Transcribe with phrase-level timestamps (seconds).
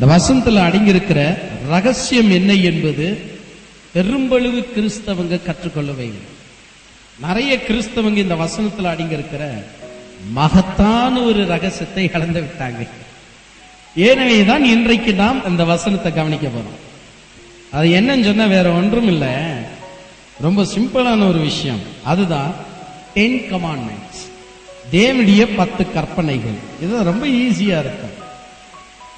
[0.00, 1.38] இந்த வசனத்தில் அடங்கியிருக்கிற
[1.68, 3.20] ரகசியம் என்ன என்பது
[3.94, 6.28] பெரும்பளவு கிறிஸ்தவங்க கற்றுக்கொள்ளவே இல்லை.
[7.20, 9.62] நிறைய கிறிஸ்தவங்க இந்த வசனத்தில் அடங்கியிருக்கிற
[10.32, 12.88] மகத்தான ஒரு ரகசியத்தை இழந்து விட்டாங்க.
[13.96, 17.74] ஏனவேதான் இன்றைக்கு நாம் இந்த வசனத்தை கவனிக்க போறோம்.
[17.74, 19.32] அது என்னன்னு சொன்னா வேற ஒன்றும் இல்லை.
[20.40, 21.80] ரொம்ப சிம்பிளான ஒரு விஷயம்.
[22.04, 22.54] அதுதான்
[23.14, 24.22] டென் கமாண்ட்மெண்ட்ஸ்
[24.92, 26.58] தேவனுடைய பத்து கற்பனைகள்.
[26.82, 28.28] இதுதான் ரொம்ப ஈஸியா இருக்கும்.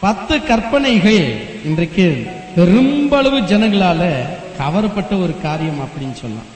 [0.03, 2.27] பத்து கற்பனைகள் இன்றைக்கு
[2.57, 4.27] பெரும்பளவு ஜனங்களால
[4.59, 6.51] கவரப்பட்ட ஒரு காரியம் அப்படின்னு சொல்லலாம்.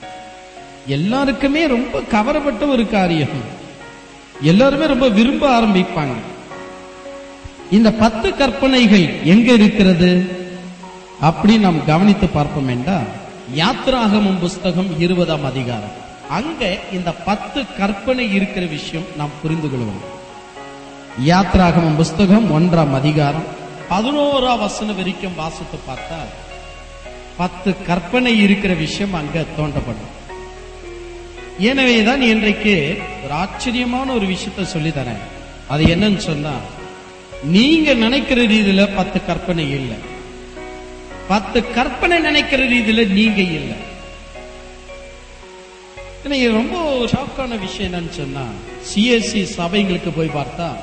[0.87, 3.29] எல்லாருக்குமே ரொம்ப கவரப்பட்ட ஒரு காரியம்.
[4.43, 6.17] எல்லாருமே ரொம்ப விரும்ப ஆரம்பிப்பாங்க.
[7.71, 10.37] இந்த பத்து கற்பனைகள் எங்க இருக்கிறது?
[11.21, 13.07] அப்படி நாம் கவனித்து பார்ப்போம் என்றால்
[13.57, 15.95] யாத்ராகமம் புஸ்தகம் இருபதாம் அதிகாரம்.
[16.31, 20.16] அங்க இந்த பத்து கற்பனை இருக்கிற விஷயம் நாம் புரிந்து கொள்வோம்.
[21.25, 23.45] யாத்ராகமம் புஸ்தகம் ஒன்றாம் அதிகாரம்.
[23.91, 26.19] பதினோராம் வசனம் வரைக்கும் வாசித்து பார்த்தா
[27.37, 30.13] பத்து கற்பனை இருக்கிற விஷயம் அங்க தோண்டப்படும்
[31.59, 35.23] எனவேதான் இன்றைக்கு ஒரு ஆச்சரியமான ஒரு விஷயத்தை சொல்லி தரேன்
[35.69, 36.53] அது என்னன்னு சொன்னா
[37.45, 39.97] நீங்க நினைக்கிற ரீதியில பத்து கற்பனை இல்லை.
[41.29, 43.95] பத்து கற்பனை நினைக்கிற ரீதியில நீங்க இல்லை.
[46.25, 48.45] எனக்கு ரொம்ப ஷாக்கான விஷயம் என்னன்னு சொன்னா
[48.95, 50.77] சிஎஸ்சி சபைங்களுக்கு போய் பார்த்தா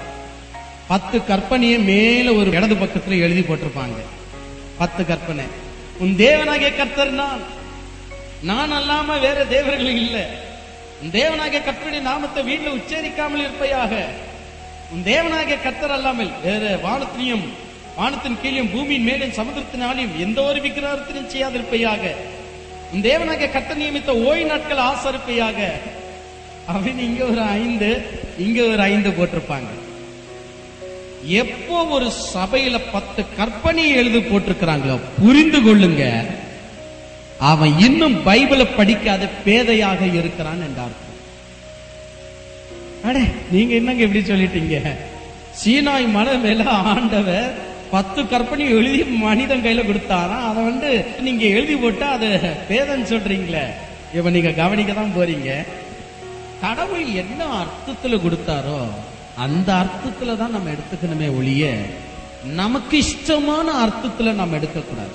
[0.88, 4.00] பத்து கற்பனையை மேல ஒரு இடது பக்கத்துல எழுதி போட்டிருப்பாங்க.
[4.78, 5.46] பத்து கற்பனை.
[5.98, 7.40] உன் தேவனாகிய கர்த்தர் நான்.
[8.42, 10.22] நான் அல்லாம வேற தேவர்கள் இல்லை.
[11.02, 14.04] உன் தேவனாகிய கர்த்தருடைய நாமத்தை வீட்டில் உச்சரிக்காமல் இருப்பையாக.
[14.92, 17.48] உன் தேவனாகிய கர்த்தர் அல்லாமல் வேற வானத்திலையும்
[17.96, 22.12] வானத்தின் கீழையும் பூமியின் மேலும் சமுதிரத்தினாலையும் எந்த ஒரு விக்கிரகத்திலும் செய்யாதிருப்பையாக.
[22.94, 25.72] உன் தேவனாகிய கர்த்தர் நியமித்த ஓய் நாட்கள் ஆசரிப்பையாக.
[26.74, 28.04] அப்படின்னு இங்க ஒரு ஐந்து
[28.38, 29.83] இங்க ஒரு ஐந்து போட்டிருப்பாங்க.
[31.28, 36.26] எப்போ ஒரு சபையில பத்து கற்பனை எழுதி போட்டிருக்கிறாங்களோ புரிந்து கொள்ளுங்க.
[37.38, 40.96] அவன் இன்னும் பைபிளை படிக்காத பேதையாக இருக்கிறான் என்றார்
[43.04, 44.96] அடே நீங்க என்னங்க இப்படி சொல்லிட்டீங்க?
[45.62, 47.54] சீனாய் மலை மேல ஆண்டவர்
[47.92, 50.38] பத்து கற்பனை எழுதி மனிதன் கையில கொடுத்தாரா?
[50.50, 52.28] அதை வந்து நீங்க எழுதி போட்டா அது
[52.70, 53.66] பேதன்னு சொல்றீங்களே.
[54.14, 55.66] இப்ப நீங்க கவனிக்க தான் போறீங்க.
[56.62, 58.90] கடவுள் என்ன அர்த்தத்துல கொடுத்தாரோ
[59.38, 61.76] அந்த அர்த்தத்துல தான் நம்ம எடுத்துக்கணுமே ஒழிய
[62.44, 65.12] நமக்கு இஷ்டமான அர்த்தத்துல நம்ம எடுக்கக்கூடாது.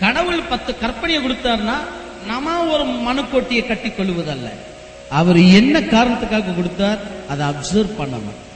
[0.00, 1.74] கடவுள் பத்து கற்பனையை கொடுத்தாருன்னா
[2.26, 4.48] நம்ம ஒரு மனுக்கோட்டியை கட்டி கொள்வதல்ல.
[5.10, 6.98] அவர் என்ன காரணத்துக்காக கொடுத்தார்?
[7.28, 8.46] அதை அப்சர்வ் பண்ணணும்.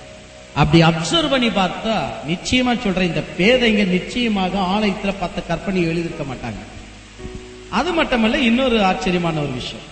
[0.54, 6.62] அப்படி அப்சர்வ் பண்ணி பார்த்தா நிச்சயமா சொல்றேன் இந்த பேதைங்க நிச்சயமாக ஆலயத்துல பத்து கற்பனை எழுதியிருக்க மாட்டாங்க.
[7.68, 9.90] அது மட்டுமல்ல இன்னொரு ஆச்சரியமான ஒரு விஷயம்.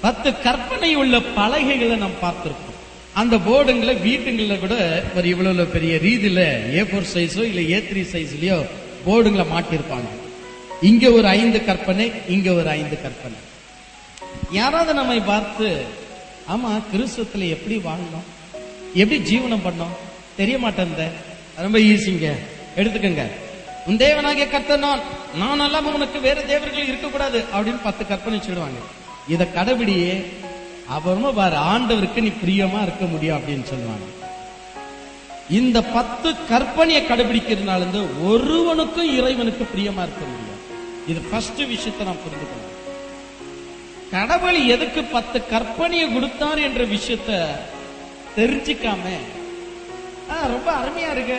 [0.00, 2.69] பத்து கற்பனை உள்ள பலகைகளை நாம் பார்த்திருக்கோம்
[3.14, 6.40] அந்த போர்டுங்களை வீட்டுங்களில் கூட ஒரு இவ்வளவு பெரிய ரீதியில
[6.76, 8.66] ஏ ஃபோர் சைஸோ இல்லை ஏ த்ரீ சைஸ்லயோ
[9.06, 10.08] போர்டுங்களை மாட்டியிருப்பாங்க.
[10.82, 13.38] இங்க ஒரு ஐந்து கற்பனை இங்க ஒரு ஐந்து கற்பனை.
[14.50, 15.84] யாராவது நம்மை பார்த்து
[16.48, 18.28] ஆமா கிறிஸ்துவத்துல எப்படி வாழணும்?
[18.94, 19.96] எப்படி ஜீவனம் பண்ணோம்
[20.36, 21.12] தெரிய மாட்டேன்
[21.56, 22.34] ரொம்ப ஈஸிங்க
[22.76, 23.24] எடுத்துக்கங்க.
[23.86, 25.00] உன் தேவனாகிய கர்த்தர் நான்.
[25.38, 27.44] நான் அல்லாம உனக்கு வேற தேவர்கள் இருக்கக்கூடாது.
[27.54, 28.78] அப்படின்னு பத்து கற்பனை சொல்லுவாங்க
[29.28, 30.24] இதை கடைபிடியே
[30.94, 34.06] அப்புறமா பாரு ஆண்டவருக்கு நீ பிரியமா இருக்க முடியும் அப்படின்னு சொல்லுவாங்க.
[35.58, 40.60] இந்த பத்து கற்பனையை கடைபிடிக்கிறதுனால இருந்து ஒருவனுக்கும் இறைவனுக்கு பிரியமா இருக்க முடியும்.
[41.06, 42.68] இது ஃபர்ஸ்ட் விஷயத்தை நான் புரிஞ்சுக்கணும்.
[44.10, 47.30] கடவுள் எதுக்கு பத்து கற்பனையை கொடுத்தார் என்ற விஷயத்த
[48.36, 49.12] தெரிஞ்சுக்காம
[50.54, 51.38] ரொம்ப அருமையா இருக்கு.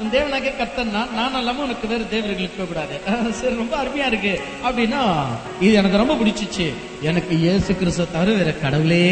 [0.00, 3.00] உன் தேவனாக கத்தன்னா நான் அல்லாம உனக்கு வேற தேவர்களுக்கு இருக்க கூடாது
[3.34, 4.40] சரி ரொம்ப அருமையா இருக்கு.
[4.64, 5.02] அப்படின்னா
[5.60, 6.72] இது எனக்கு ரொம்ப பிடிச்சிச்சு.
[7.00, 9.04] எனக்கு இயேசு கிறிஸ்துவ தவிர வேற கடவுளே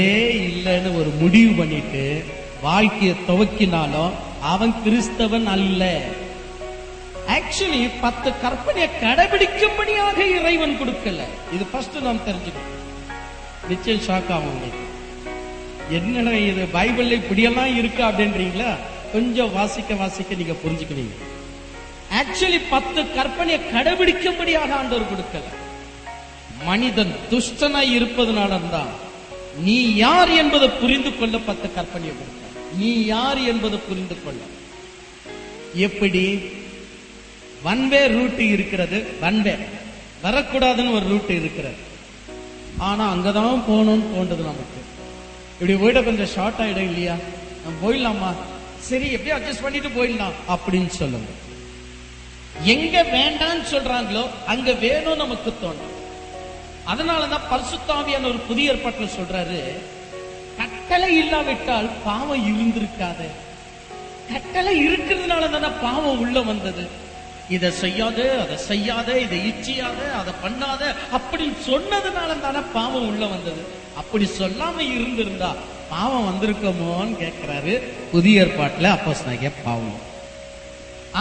[0.47, 2.25] இல்லைன்னு ஒரு முடிவு பண்ணிட்டு
[2.62, 4.10] வாழ்க்கையை துவக்கினாலும்
[4.41, 6.00] அவன் கிறிஸ்தவன் அல்ல.
[7.28, 11.21] ஆக்சுவலி பத்து கற்பனையை கடைபிடிக்கும்படியாக இறைவன் கொடுக்கல.
[11.54, 12.75] இது ஃபர்ஸ்ட் நாம் தெரிஞ்சுக்கணும்.
[13.69, 14.84] நிச்சயம் ஷாக் ஆகும் உங்களுக்கு.
[15.91, 16.69] என்னடா இது?
[16.72, 18.77] பைபிள்ல இப்படியெல்லாம் இருக்கு அப்படின்றீங்களா?
[19.12, 21.16] கொஞ்சம் வாசிக்க வாசிக்க நீங்க புரிஞ்சுக்குவீங்க
[22.12, 25.41] ஆக்சுவலி பத்து கற்பனையை கடைபிடிக்கும்படியாக ஆண்டவர் கொடுக்கல.
[26.65, 29.06] மனிதன் துஷ்டனாய் இருப்பதனால தான்
[29.59, 32.47] நீ யார் என்பதை புரிந்து கொள்ள பத்து கற்பனையை கொடுக்க
[32.77, 34.41] நீ யார் என்பதை புரிந்து கொள்ள.
[35.74, 36.41] எப்படி?
[37.65, 39.06] வன்வே ரூட் இருக்கிறது.
[39.22, 39.59] வன்வே
[40.22, 41.74] வரக்கூடாதுன்னு ஒரு ரூட் இருக்கிறது.
[42.78, 44.80] ஆனா அங்கதான் போகணும்னு தோன்றது நமக்கு.
[45.60, 47.15] இப்படி போயிட கொஞ்சம் ஷார்ட் ஆயிடும் இல்லையா?
[47.65, 48.34] நம்ம போயிடலாமா?
[48.86, 51.30] சரி எப்படியும் அட்ஜஸ்ட் பண்ணிட்டு போயிடலாம் அப்படின்னு சொல்லுங்க.
[52.63, 55.95] எங்க வேண்டாம்னு சொல்றாங்களோ அங்க வேணும் நமக்கு தோணும்.
[56.92, 59.60] அதனாலதான் பரிசுத்தாவியான ஒரு புதிய ஏற்பாட்டில் சொல்றாரு
[60.59, 63.27] கட்டளை இல்லாவிட்டால் பாவம் இருந்திருக்காது.
[64.33, 66.84] கட்டளை இருக்கிறதுனால தானே பாவம் உள்ள வந்தது.
[67.48, 73.63] இதை செய்யாத அதை செய்யாத இதை இச்சியாத அதை பண்ணாத அப்படி சொன்னதுனால தானே பாவம் உள்ள வந்தது.
[73.97, 75.54] அப்படி சொல்லாம இருந்திருந்தா
[75.90, 77.74] பாவம் வந்திருக்கோமோன்னு கேட்கிறாரு
[78.12, 79.24] புதிய ஏற்பாட்டுல அப்போஸ்
[79.64, 79.98] பாவம்.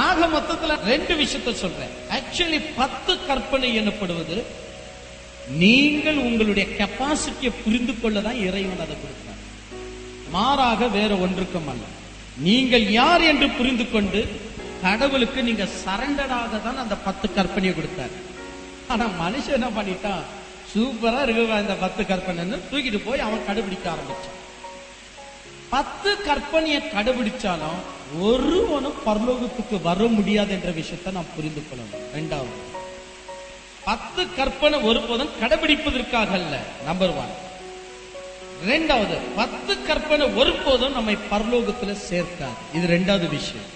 [0.05, 1.93] ஆக மொத்தத்துல ரெண்டு விஷயத்த சொல்றேன்.
[2.17, 4.37] ஆக்சுவலி பத்து கற்பனை எனப்படுவது
[5.63, 9.43] நீங்கள் உங்களுடைய கெப்பாசிட்டியை புரிந்து கொள்ளதான் இறைவன் அதை கொடுத்தார்
[10.35, 11.83] மாறாக வேற ஒன்றுக்கும் அல்ல.
[12.47, 14.21] நீங்கள் யார் என்று புரிந்து கொண்டு
[14.81, 18.15] கடவுளுக்கு நீங்க சரண்டராக தான் அந்த பத்து கற்பனையை கொடுத்தார்.
[18.91, 20.25] ஆனா மனுஷன் என்ன பண்ணிட்டான்?
[20.73, 24.35] சூப்பரா இருக்கு இந்த பத்து கற்பனைன்னு தூக்கிட்டு போய் அவன் கடைபிடிக்க ஆரம்பிச்சான்.
[25.69, 27.79] பத்து கற்பனையை கடைபிடிச்சாலும்
[28.19, 32.17] ஒருவனும் பரலோகத்துக்கு வர முடியாது என்ற விஷயத்தை நாம் புரிந்து கொள்ளணும்.
[32.17, 32.61] ரெண்டாவது
[33.85, 37.33] பத்து கற்பனை ஒருபோதும் கடைபிடிப்பதற்காக அல்ல நம்பர் ஒன்
[38.67, 42.59] ரெண்டாவது பத்து கற்பனை ஒருபோதும் நம்மை பரலோகத்துல சேர்க்காது.
[42.73, 43.69] இது ரெண்டாவது விஷயம்.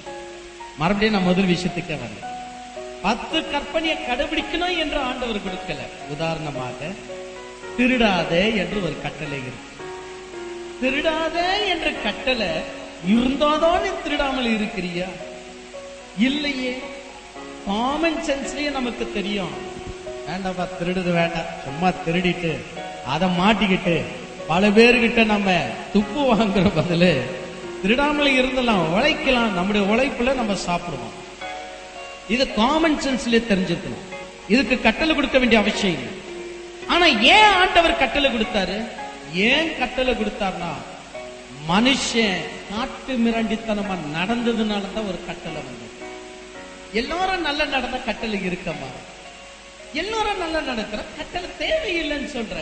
[0.77, 2.25] மறுபடியும் நான் முதல் விஷயத்துக்கே வரேன்.
[3.01, 5.81] பத்து கற்பனையை கடைபிடிக்கணும் என்று ஆண்டவர் கொடுக்கல.
[6.09, 6.75] உதாரணமாக
[7.77, 9.69] திருடாதே என்று ஒரு கட்டளை இருக்கு.
[10.81, 12.47] திருடாதே என்ற கட்டளை
[13.07, 15.05] இருந்தாதான் நீ திருடாமல் இருக்கிறியா?
[16.17, 16.79] இல்லையே.
[17.65, 19.51] காமன் சென்ஸ்லயே நமக்கு தெரியும்.
[20.27, 21.45] வேண்டாம்ப்பா திருடுது வேண்டாம்.
[21.63, 22.57] சும்மா திருடிட்டு
[23.05, 24.01] அதை மாட்டிக்கிட்டு
[24.47, 25.51] பல பேர்கிட்ட நம்ம
[25.93, 27.21] துப்பு வாங்குற பதில்
[27.81, 29.53] திருடாமல் இருந்தலாம் உழைக்கலாம்.
[29.53, 31.13] நம்முடைய உழைப்புல நம்ம சாப்பிடுவோம்.
[32.29, 34.15] இது காமன் சென்ஸ்லயே தெரிஞ்சுக்கணும்.
[34.47, 36.13] இதுக்கு கட்டளை கொடுக்க வேண்டிய அவசியம் இல்லை.
[36.87, 38.87] ஆனா ஏன் ஆண்டவர் கட்டளை கொடுத்தாரு?
[39.33, 40.71] ஏன் கட்டளை கொடுத்தார்னா
[41.69, 45.89] மனுஷன் காட்டு மிரண்டித்தனமா நடந்ததுனால தான் ஒரு கட்டளை வந்தது.
[46.93, 48.89] எல்லாரும் நல்ல நடந்த கட்டளை இருக்கமா?
[49.93, 52.55] எல்லாரும் நல்லா நடக்கிற கட்டளை தேவையில்லைன்னு சொல்ற.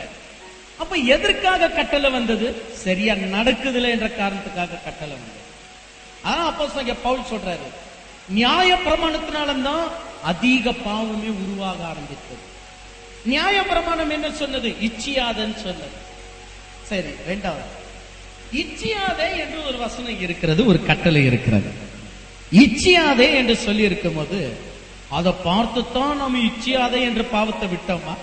[0.77, 2.62] அப்ப எதற்காக கட்டளை வந்தது?
[2.74, 5.48] சரியா நடக்குதுல என்ற காரணத்துக்காக கட்டளை வந்தது.
[6.24, 6.65] அதான் அப்போ
[7.04, 7.68] பவுல் சொல்றாரு.
[8.30, 9.83] நியாய பிரமாணத்தினால்தான்
[10.24, 12.42] அதிக பாவமே உருவாக ஆரம்பித்தது.
[13.25, 14.69] நியாய பிரமாணம் என்ன சொன்னது?
[14.69, 16.07] இச்சியாதன்னு சொன்னது.
[16.89, 17.68] சரி ரெண்டாவது.
[18.53, 21.69] இச்சியாதே என்று ஒரு வசனம் இருக்கிறது ஒரு கட்டளை இருக்கிறது.
[22.63, 24.57] இச்சியாதே என்று சொல்லி இருக்கும் போது
[25.09, 28.15] அதை பார்த்துத்தான் நம்ம இச்சியாதே என்று பாவத்தை விட்டோமா?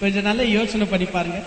[0.00, 1.40] கொஞ்சம் நல்ல யோசனை பண்ணி பாருங்க.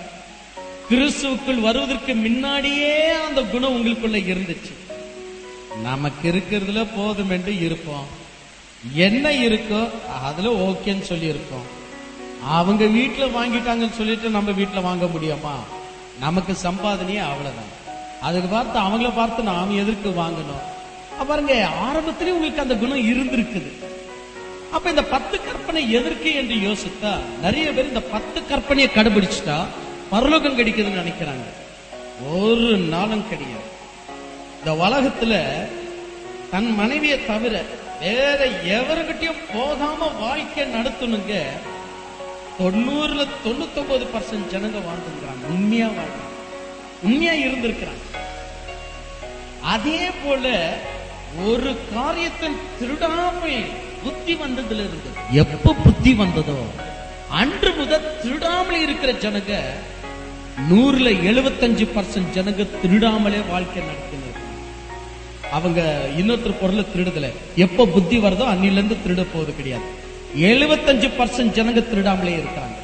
[0.89, 4.73] கிறிஸ்துவுக்குள் வருவதற்கு முன்னாடியே அந்த குணம் உங்களுக்குள்ள இருந்துச்சு.
[5.83, 8.09] நமக்கு இருக்கிறதுல போதும் என்று இருப்போம்.
[8.93, 9.81] என்ன இருக்கோ
[10.23, 11.67] அதுல ஓகேன்னு சொல்லி இருக்கோம்
[12.57, 15.55] அவங்க வீட்டுல வாங்கிட்டாங்கன்னு சொல்லிட்டு நம்ம வீட்டுல வாங்க முடியுமா?
[16.23, 17.71] நமக்கு சம்பாதனையே அவ்வளவுதான்.
[18.21, 20.63] அதுக்கு பார்த்து அவங்கள பார்த்து நாம் எதற்கு வாங்கணும்?
[21.27, 21.53] பாருங்க
[21.85, 23.71] ஆரம்பத்திலே உங்களுக்கு அந்த குணம் இருந்திருக்குது.
[24.75, 27.11] அப்ப இந்த பத்து கற்பனை எதற்கு என்று யோசித்தா
[27.41, 29.57] நிறைய பேர் இந்த பத்து கற்பனையை கடைபிடிச்சிட்டா
[30.13, 31.47] பரலோகம் கிடைக்குதுன்னு நினைக்கிறாங்க.
[32.31, 33.69] ஒரு நாளும் கிடையாது.
[34.57, 35.33] இந்த உலகத்துல
[36.51, 37.55] தன் மனைவியை தவிர
[38.01, 38.39] வேற
[38.77, 41.33] எவர்கிட்டயும் போகாம வாழ்க்கை நடத்தணுங்க.
[42.59, 46.31] தொண்ணூறுல தொண்ணூத்தொன்பது பர்சன்ட் ஜனங்க வாழ்ந்துங்கிறாங்க உண்மையா வாழ்றாங்க.
[47.03, 48.03] உண்மையா இருந்திருக்கிறாங்க.
[49.61, 50.45] அதே போல
[51.45, 53.55] ஒரு காரியத்தை திருடாமை
[54.03, 56.57] புத்தி வந்ததுல இருந்து எப்ப புத்தி வந்ததோ
[57.41, 59.61] அன்று முதல் திருடாமல் இருக்கிற ஜனங்க
[60.69, 64.39] நூறுல எழுபத்தஞ்சு பர்சன்ட் ஜனங்க திருடாமலே வாழ்க்கை நடத்தினர்
[65.51, 65.79] அவங்க
[66.17, 67.27] இன்னொருத்தர் பொருளை திருடுதல.
[67.55, 69.87] எப்ப புத்தி வருதோ அன்னில இருந்து திருட போவது கிடையாது.
[70.37, 72.77] எழுபத்தஞ்சு பர்சன்ட் ஜனங்க திருடாமலே இருக்காங்க.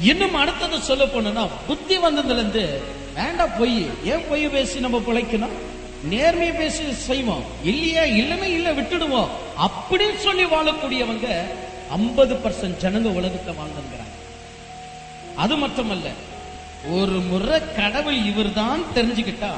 [0.00, 2.80] இன்னும் அடுத்தது சொல்ல போனா புத்தி வந்ததுல இருந்து
[3.14, 3.86] வேண்டாம் பொய்.
[4.04, 5.56] ஏன் பொய் பேசி நம்ம பிழைக்கணும்?
[6.10, 7.44] நேர்மையை பேசி செய்வோம்.
[7.64, 9.28] இல்லையா இல்லமே இல்ல விட்டுடுவோம்.
[9.66, 11.40] அப்படின்னு சொல்லி வாழக்கூடியவங்க
[11.90, 14.16] ஐம்பது பர்சன்ட் ஜனங்க உலகத்தை வாழ்ந்துங்கிறாங்க.
[15.36, 16.08] அது மட்டுமல்ல
[16.90, 19.50] ஒரு முறை கடவுள் இவர்தான் தெரிஞ்சுக்கிட்டா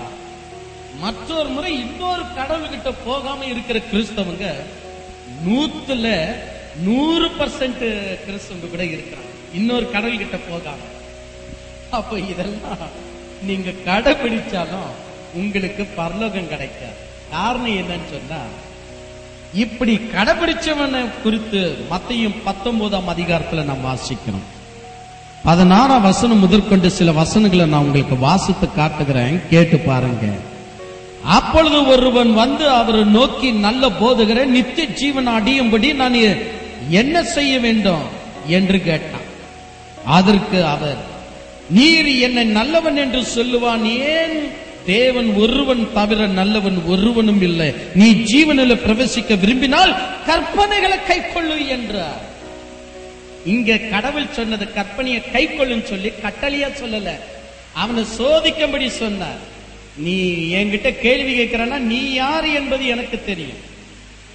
[0.99, 4.55] மற்றொரு முறை இன்னொரு கடவுள் கிட்ட போகாம இருக்கிற கிறிஸ்தவங்க
[5.49, 6.35] நூத்துல
[6.83, 7.83] நூறு பர்சன்ட்
[8.27, 9.55] கிறிஸ்தவங்க கூட இருக்கிறாங்க.
[9.55, 10.77] இன்னொரு கடல் கிட்ட போகாம.
[11.91, 13.11] அப்ப இதெல்லாம்
[13.43, 14.91] நீங்க கடைபிடிச்சாலும்
[15.35, 17.11] உங்களுக்கு பரலோகம் கிடைக்காது.
[17.31, 18.43] காரணம் என்னன்னு சொன்னா
[19.55, 24.47] இப்படி கடைபிடிச்சவனை குறித்து மத்தையும் பத்தொன்பதாம் அதிகாரத்துல நாம் வாசிக்கணும்.
[25.45, 29.41] பதினாறாம் வசனம் முதற்கொண்டு சில வசனங்களை நான் உங்களுக்கு வாசித்து காட்டுகிறேன்.
[29.51, 30.27] கேட்டு பாருங்க.
[31.25, 36.17] அப்பொழுது ஒருவன் வந்து அவரை நோக்கி நல்ல போதுகிற நித்திய ஜீவன் அடியும்படி நான்
[36.89, 38.03] என்ன செய்ய வேண்டும்
[38.47, 39.29] என்று கேட்டான்.
[40.05, 40.97] அதற்கு அவர்
[41.71, 44.51] நீர் என்னை நல்லவன் என்று சொல்லுவான் ஏன்
[44.87, 47.75] தேவன் ஒருவன் தவிர நல்லவன் ஒருவனும் இல்லை.
[47.95, 49.95] நீ ஜீவனில் பிரவேசிக்க விரும்பினால்
[50.27, 52.23] கற்பனைகளை கைக்கொள்ளு என்றார்.
[53.45, 57.11] இங்க கடவுள் சொன்னது கற்பனையை கைக்கொள்ளுன்னு சொல்லி கட்டளையா சொல்லல.
[57.73, 59.51] அவனை சோதிக்கும்படி சொன்னார்.
[59.97, 60.17] நீ
[60.55, 63.59] என்கிட்ட கேள்வி கேட்கிறன்னா நீ யார் என்பது எனக்கு தெரியும்.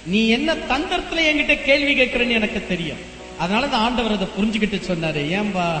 [0.06, 2.98] நீ என்ன தந்திரத்துல என்கிட்ட கேள்வி கேட்கிறன்னு எனக்கு தெரியும்.
[3.38, 5.40] அதனால தான் ஆண்டவர் அதை புரிஞ்சுக்கிட்டு சொன்னாரு.
[5.40, 5.80] ஏன்பா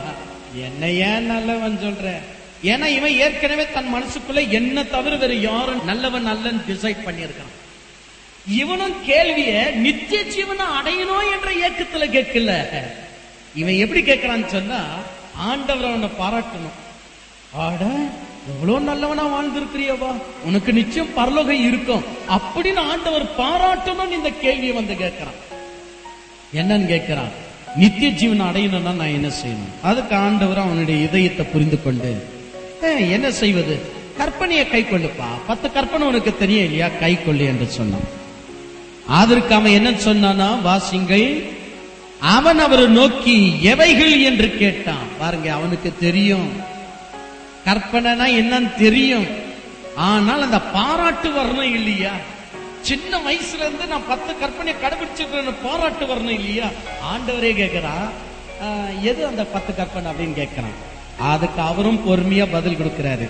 [0.54, 2.16] என்ன ஏன் நல்லவன் சொல்ற?
[2.64, 7.54] ஏன்னா இவன் ஏற்கனவே தன் மனசுக்குள்ள என்ன தவிர வேற யாரும் நல்லவன் நல்லன்னு டிசைட் பண்ணியிருக்கான்.
[8.46, 12.68] இவனும் கேள்விய நித்திய ஜீவனை அடையணும் என்ற இயக்கத்துல கேட்கல.
[13.54, 14.86] இவன் எப்படி கேட்கிறான்னு சொன்னா
[15.36, 16.78] ஆண்டவர் அவனை பாராட்டணும்.
[17.52, 17.84] ஆட
[18.46, 20.10] எவ்வளவு நல்லவனா வாழ்ந்திருக்கிறியவா?
[20.44, 22.04] உனக்கு நிச்சயம் பரலோகம் இருக்கும்.
[22.28, 25.38] அப்படின்னு ஆண்டவர் பாராட்டணும் இந்த கேள்வியை வந்து கேட்கிறான்
[26.54, 27.32] என்னன்னு கேட்கிறான்
[27.76, 29.74] நித்திய ஜீவன் அடையணும்னா நான் என்ன செய்யணும்?
[29.82, 32.26] அதுக்கு ஆண்டவர் அவனுடைய இதயத்தை புரிந்து கொண்டு
[33.10, 33.78] என்ன செய்வது?
[34.18, 36.88] கற்பனையை கை கொள்ளுப்பா பத்து கற்பனை உனக்கு தெரியும் இல்லையா?
[36.88, 38.08] கை கொள்ளு என்று சொன்னான்.
[39.06, 40.62] அதற்கு அவன் என்ன சொன்னானா?
[40.62, 41.44] வாசிங்கள்
[42.20, 44.20] அவன் அவரை நோக்கி எவைகள்?
[44.20, 45.06] என்று கேட்டான்.
[45.18, 46.67] பாருங்க அவனுக்கு தெரியும்.
[47.68, 49.28] கற்பனைனா என்னன்னு தெரியும்.
[50.10, 52.14] ஆனால் அந்த பாராட்டு வரணும் இல்லையா?
[52.88, 56.68] சின்ன வயசுல இருந்து நான் பத்து கற்பனையை கடைபிடிச்சிருக்கேன்னு பாராட்டு வரணும் இல்லையா?
[57.12, 57.94] ஆண்டவரே கேட்கிறா
[59.10, 60.78] எது அந்த பத்து கற்பனை அப்படின்னு கேட்கிறான்
[61.32, 63.26] அதுக்கு அவரும் பொறுமையா பதில் கொடுக்கிறாரு.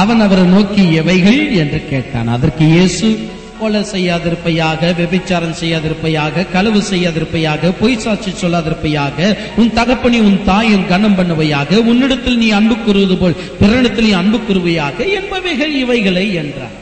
[0.00, 2.30] அவன் அவரை நோக்கி எவைகள் என்று கேட்டான்.
[2.36, 3.08] அதற்கு இயேசு
[3.60, 11.76] கொலை செய்யாதிருப்பையாக விபச்சாரம் செய்யாதிருப்பையாக களவு செய்யாதிருப்பையாக பொய் சாட்சி சொல்லாதிருப்பையாக உன் தகப்பனி உன் தாயும் கனம் பண்ணுவையாக
[11.76, 16.76] உன்னிடத்தில் நீ அன்பு கூறுவது போல் பிறனிடத்தில் நீ அன்பு கூறுவையாக என்பவைகள் இவைகளை என்றார்.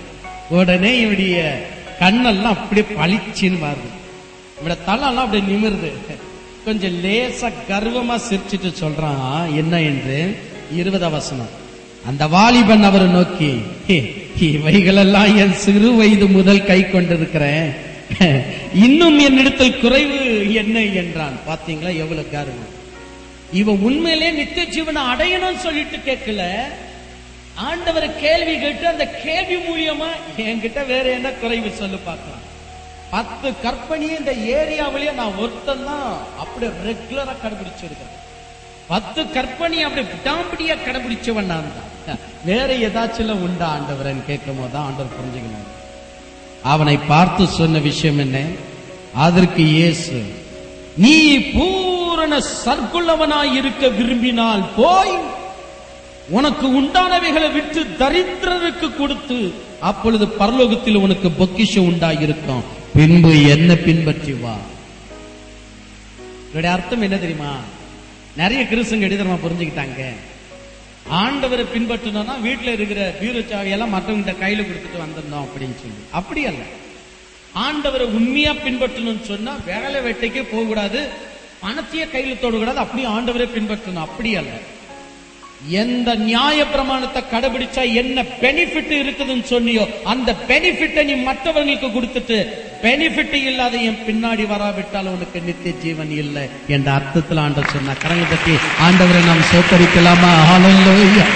[0.51, 1.67] உடனே இவருடைய
[2.01, 3.91] கண்ணெல்லாம் அப்படியே பளிச்சின்னு மாறுது.
[4.61, 5.91] இவட தலெல்லாம் அப்படியே நிமிருது.
[6.65, 9.81] கொஞ்சம் லேசா கர்வமா சிரிச்சிட்டு சொல்றான் என்ன?
[9.81, 10.37] என்று
[10.73, 11.64] இருபது அவசனம்
[12.11, 13.51] அந்த வாலிபன் அவரை நோக்கி
[14.51, 17.69] இவைகளெல்லாம் என் சிறு வயது முதல் கை கொண்டிருக்கிறேன்.
[18.87, 20.19] இன்னும் என்னிடத்தில் குறைவு
[20.63, 20.77] என்ன?
[21.03, 21.37] என்றான்.
[21.49, 22.73] பாத்தீங்களா எவ்வளவு காரணம்
[23.61, 26.43] இவன் உண்மையிலே நித்திய ஜீவனை அடையணும்னு சொல்லிட்டு கேட்கல.
[27.69, 30.11] ஆண்டவர் கேள்வி கேட்டு அந்த கேள்வி மூலியமா
[30.47, 32.41] என்கிட்ட வேற என்ன குறைவு சொல்லு பார்க்கலாம்
[33.15, 36.09] பத்து கற்பனையும் இந்த ஏரியாவிலேயே நான் ஒருத்தன் தான்
[36.43, 38.13] அப்படியே ரெகுலரா கடைபிடிச்சிருக்கேன்
[38.89, 41.91] பத்து கற்பனை அப்படி விடாம்பிடியா கடைபிடிச்சவன் நான் தான்.
[42.45, 45.67] வேற ஏதாச்சும் உண்டா ஆண்டவரன் கேட்கும் போது ஆண்டவர் புரிஞ்சுக்கணும்.
[46.63, 48.43] அவனை பார்த்து சொன்ன விஷயம் என்ன?
[49.15, 50.23] அதற்கு இயேசு
[50.97, 55.15] நீ பூரண சர்க்குள்ளவனாய் இருக்க விரும்பினால் போய்
[56.29, 62.63] உனக்கு உண்டானவைகளை விட்டு தரித்திரருக்கு கொடுத்து அப்பொழுது பரலோகத்தில் உனக்கு பொக்கிஷம் உண்டாயிருக்கும்.
[62.95, 64.57] பின்பு என்ன பின்பற்றி வா
[66.53, 67.57] இதோட அர்த்தம் என்ன தெரியுமா?
[68.37, 70.15] நிறைய கிறிஸ்துங்க எடுத்து புரிஞ்சுக்கிட்டாங்க.
[71.11, 76.05] ஆண்டவரை பின்பற்றணும்னா வீட்டில் இருக்கிற பீரோ சாவியெல்லாம் மற்றவங்கிட்ட கையில கொடுத்துட்டு வந்துடணும் அப்படின்னு சொல்லி.
[76.11, 76.63] அப்படி அல்ல.
[77.55, 81.09] ஆண்டவரை உண்மையா பின்பற்றணும்னு சொன்னா வேலை வெட்டைக்கே போகக்கூடாது
[81.61, 83.97] பணத்தையே கையில தொடக்கூடாது அப்படியே ஆண்டவரை பின்பற்றணும்.
[83.97, 84.51] அப்படி அல்ல.
[85.81, 92.39] எந்த நியாய பிரமாணத்தை கடைபிடிச்சா என்ன பெனிஃபிட் இருக்குதுன்னு சொன்னியோ அந்த பெனிஃபிட்டை நீ மற்றவர்களுக்கு கொடுத்துட்டு
[92.83, 96.45] பெனிஃபிட் இல்லாத என் பின்னாடி வராவிட்டால் உனக்கு நித்திய ஜீவன் இல்லை
[96.77, 98.55] என்ற அர்த்தத்தில் ஆண்டவர் சொன்ன கரங்க பற்றி
[98.87, 100.33] ஆண்டவரை நாம் சோத்தரிக்கலாமா?
[100.51, 101.27] ஹalleluya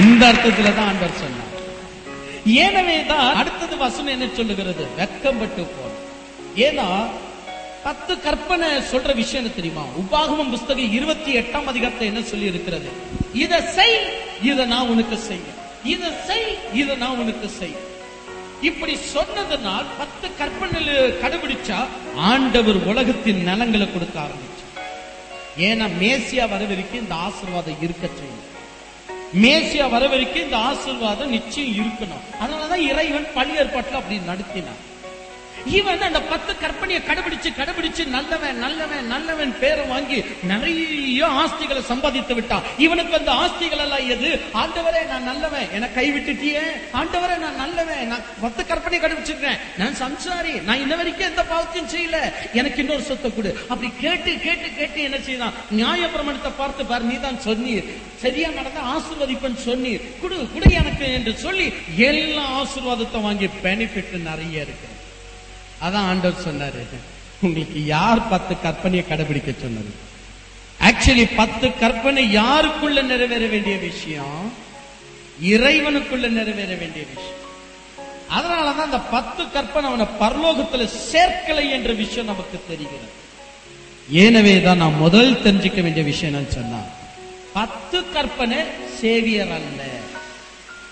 [0.00, 1.42] இந்த அர்த்தத்துல தான் ஆண்டவர் சொன்னார்.
[2.64, 4.84] எனவே தான் அடுத்தது வசனம் என்ன சொல்லுகிறது?
[4.98, 5.92] வெக்கப்பட்டு போன.
[6.66, 6.86] ஏன்னா
[7.86, 9.82] பத்து கற்பனை சொல்ற விஷயம் என்ன தெரியுமா?
[10.00, 12.88] உபாகமம் புஸ்தகம் இருபத்தி எட்டாம் அதிகாரத்தை என்ன சொல்லி இருக்கிறது
[13.42, 13.96] இத செய்
[14.50, 15.44] இத நான் உனக்கு செய்ய.
[15.92, 16.48] இத செய்
[16.80, 17.76] இத நான் உனக்கு செய்.
[18.68, 20.80] இப்படி சொன்னதுனால் பத்து கற்பனை
[21.22, 21.78] கடைபிடிச்சா
[22.30, 24.64] ஆண்டவர் உலகத்தின் நலங்களை கொடுக்க ஆரம்பிச்சு
[25.68, 28.42] ஏன்னா மேசியா வரவரைக்கும் இந்த ஆசீர்வாதம் இருக்க செய்யும்.
[29.44, 32.26] மேசியா வரவரைக்கும் இந்த ஆசீர்வாதம் நிச்சயம் இருக்கணும்.
[32.42, 34.82] அதனாலதான் இறைவன் பள்ளி ஏற்பாட்டில் அப்படி நடத்தினான்
[35.78, 40.18] இவன் அந்த பத்து கற்பனையை கடைபிடிச்சு கடைபிடிச்சு நல்லவன் நல்லவன் நல்லவன் பேரை வாங்கி
[40.50, 42.66] நிறைய ஆஸ்திகளை சம்பாதித்து விட்டான்.
[42.84, 44.30] இவனுக்கு அந்த ஆஸ்திகள் எல்லாம் எது?
[44.62, 45.68] ஆண்டவரே நான் நல்லவன்.
[45.76, 46.64] என கைவிட்டுட்டியே
[47.00, 48.04] ஆண்டவரே நான் நல்லவன்.
[48.12, 50.54] நான் பத்து கற்பனை கடைபிடிச்சிருக்கேன் நான் சம்சாரி.
[50.68, 52.18] நான் இன்ன வரைக்கும் எந்த பாவத்தையும் செய்யல.
[52.60, 53.52] எனக்கு இன்னொரு சொத்தை கொடு.
[53.68, 55.56] அப்படி கேட்டு கேட்டு கேட்டு என்ன செய்தான்?
[55.70, 57.88] நியாய பிரமாணத்தை பார்த்து பாரு நீ தான் சொன்னீர்.
[58.24, 60.04] சரியா நடந்த ஆசிர்வதிப்பன் சொன்னீர்.
[60.20, 61.72] குடு குடு எனக்கு என்று சொல்லி
[62.10, 64.94] எல்லா ஆசீர்வாதத்தை வாங்கி பெனிஃபிட் நிறைய இருக்கு.
[65.86, 66.82] அதான் ஆண்டவர் சொன்னாரு.
[67.40, 69.92] உங்களுக்கு யார் பத்து கற்பனையை கடைபிடிக்க சொன்னது?
[70.88, 74.52] ஆக்சுவலி பத்து கற்பனை யாருக்குள்ள நிறைவேற வேண்டிய விஷயம்?
[75.52, 77.42] இறைவனுக்குள்ள நிறைவேற வேண்டிய விஷயம்.
[78.36, 83.08] அதனாலதான் அந்த பத்து கற்பனை அவனை பரலோகத்துல சேர்க்கலை என்ற விஷயம் நமக்கு தெரிகிறது.
[84.24, 86.80] எனவே தான் நான் முதல் தெரிஞ்சுக்க வேண்டிய விஷயம் என்னன்னு சொன்னா
[87.58, 88.58] பத்து கற்பனை
[89.00, 89.80] சேவியர் அல்ல.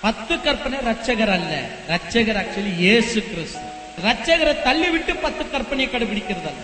[0.00, 1.52] பத்து கற்பனை ரட்சகர் அல்ல.
[1.88, 3.66] ரட்சகர் ஆக்சுவலி இயேசு கிறிஸ்து.
[4.02, 6.62] ரட்சகரை தள்ளி விட்டு பத்து கற்பனையை கடைபிடிக்கிறது அல்ல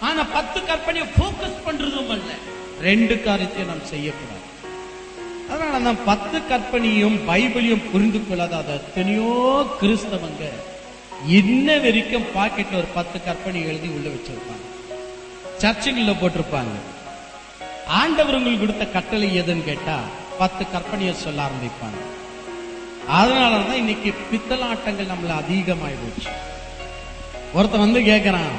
[0.00, 2.30] ஆனா பத்து கற்பனையை போக்கஸ் பண்றதும் அல்ல.
[2.80, 4.44] ரெண்டு காரியத்தையும் நாம் செய்யக்கூடாது.
[5.50, 9.32] அதனால தான் பத்து கற்பனையும் பைபிளையும் புரிந்து கொள்ளாத எத்தனையோ
[9.80, 10.44] கிறிஸ்தவங்க
[11.38, 14.66] இன்ன வரைக்கும் பாக்கெட்ல ஒரு பத்து கற்பனை எழுதி உள்ள வச்சிருப்பாங்க.
[15.62, 16.76] சர்ச்சுகள்ல போட்டிருப்பாங்க.
[17.86, 19.98] ஆண்டவர் உங்களுக்கு கொடுத்த கட்டளை எதுன்னு கேட்டா
[20.38, 22.00] பத்து கற்பனையை சொல்ல ஆரம்பிப்பாங்க.
[23.12, 26.30] அதனாலதான் இன்னைக்கு பித்தலாட்டங்கள் நம்மள அதிகமாய் போச்சு
[27.54, 28.52] ஒருத்தன் வந்து கேக்குறான்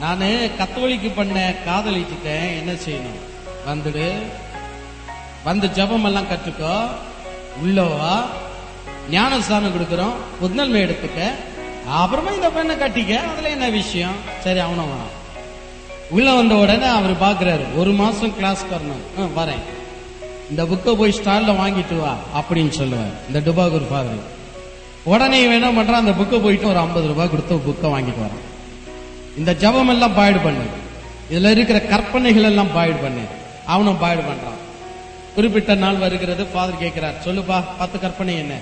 [0.00, 3.22] நானு கத்தோலிக்கு பண்ண காதலிச்சுட்டேன் என்ன செய்யணும்?
[3.66, 4.22] வந்துடு.
[5.44, 6.88] வந்து ஜபம் எல்லாம் கற்றுக்கோ
[7.64, 8.22] உள்ளவா
[9.10, 10.12] ஞானஸ்தானம் கொடுக்குறோம்.
[10.40, 11.30] புதுநன்மை எடுத்துக்க.
[11.88, 13.28] அப்புறமா இந்த பெண்ணை கட்டிக்க.
[13.28, 14.14] அதுல என்ன விஷயம்?
[14.40, 15.18] சரி அவனும் வரான்.
[16.10, 19.79] உள்ள வந்த உடனே அவர் பாக்குறாரு ஒரு மாசம் கிளாஸ் வரணும் ஆ, வரேன்.
[20.50, 24.38] இந்த புக்கை போய் ஸ்டால்ல வாங்கிட்டு வா அப்படின்னு சொல்லுவார் இந்த டுபாகூர் ஃபாதர்
[25.04, 26.02] உடனே இவன் என்ன பண்றான்?
[26.02, 28.48] அந்த புக்கை போயிட்டு ஒரு ஐம்பது ரூபாய் கொடுத்து புக்கை வாங்கிட்டு வரான்.
[29.36, 30.64] இந்த ஜபம் எல்லாம் பாய்டு பண்ணு.
[31.30, 33.24] இதுல இருக்கிற கற்பனைகள் எல்லாம் பாய்டு பண்ணு.
[33.66, 34.58] அவனும் பாய்டு பண்றான்.
[35.34, 36.46] குறிப்பிட்ட நாள் வருகிறது.
[36.46, 38.54] ஃபாதர் கேட்கிறார் சொல்லுப்பா பத்து கற்பனை என்ன?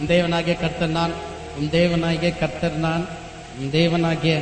[0.00, 1.10] உன் தேவனாகிய கர்த்தர் நான்
[1.58, 3.06] உன் தேவனாகிய கர்த்தர் நான்
[3.60, 4.40] உன் தேவனாகிய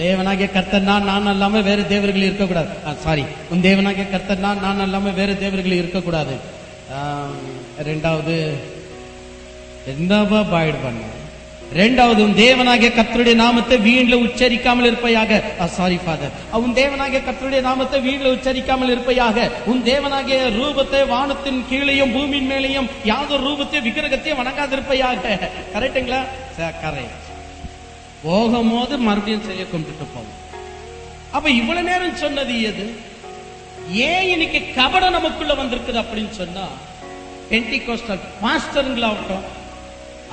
[0.00, 2.70] தேவனாகிய கர்த்தர் நான் நான் அல்லாம வேற தேவர்கள் இருக்கக்கூடாது.
[3.04, 6.34] சாரி உன் தேவனாகிய கர்த்தர் நான் நான் அல்லாம வேற தேவர்கள் இருக்கக்கூடாது.
[7.88, 8.36] ரெண்டாவது
[9.92, 11.02] என்னவா பாய்டு பண்ண.
[11.80, 15.40] ரெண்டாவது உன் தேவனாகிய கத்தருடைய நாமத்தை வீண்ல உச்சரிக்காமல் இருப்பையாக.
[15.76, 19.48] சாரி ஃபாதர் உன் தேவனாகிய கத்தருடைய நாமத்தை வீண்ல உச்சரிக்காமல் இருப்பையாக.
[19.72, 25.38] உன் தேவனாகிய ரூபத்தை வானத்தின் கீழையும் பூமியின் மேலேயும் யாதொரு ரூபத்தையும் விக்கிரகத்தையும் வணங்காதிருப்பையாக.
[25.76, 26.22] கரெக்டுங்களா
[26.86, 27.30] கரெக்ட்
[28.22, 30.40] போகும்போது மறுபடியும் செய்ய கொண்டுட்டு போவோம்.
[31.30, 32.94] அப்ப இவ்வளவு நேரம் சொன்னது எது?
[33.90, 36.66] ஏன் இன்னைக்கு கபடம் நமக்குள்ள வந்திருக்குது அப்படின்னு சொன்னா
[37.50, 39.46] பென்டிகோஸ்டல் மாஸ்டருங்களாகட்டும்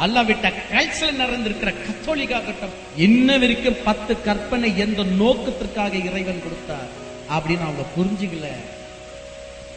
[0.02, 6.90] அல்லாவிட்ட கல்ச்சல் நிறைந்திருக்கிற கத்தோலிக்காகட்டும் இன்ன வரைக்கும் பத்து கற்பனை எந்த நோக்கத்திற்காக இறைவன் கொடுத்தார்
[7.30, 8.48] அப்படின்னு அவங்க புரிஞ்சுக்கல.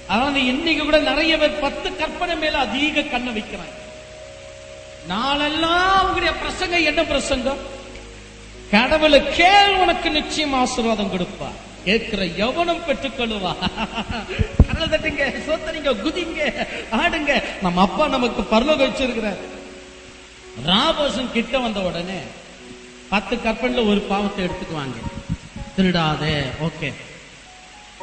[0.07, 3.79] அதனால இன்னைக்கு கூட நிறைய பேர் பத்து கற்பனை மேல அதிக கண்ணை வைக்கிறாங்க.
[5.07, 7.81] நாளெல்லாம் அவங்களுடைய பிரசங்கம் என்ன பிரசங்கம்?
[8.73, 11.49] கடவுளை கேள் உனக்கு நிச்சயம் ஆசீர்வாதம் கொடுப்பா.
[11.85, 13.53] கேட்கிற எவனும் பெற்றுக்கொள்ளுவா.
[14.67, 17.43] கடல் தட்டுங்க சோத்தனிங்க குதிங்க ஆடுங்க.
[17.63, 19.41] நம்ம அப்பா நமக்கு பரலோக வச்சிருக்கிறார்.
[20.67, 22.19] ராபோசன் கிட்ட வந்த உடனே
[23.09, 24.99] பத்து கற்பன்ல ஒரு பாவத்தை எடுத்துக்குவாங்க.
[25.77, 26.93] திருடாதே ஓகே.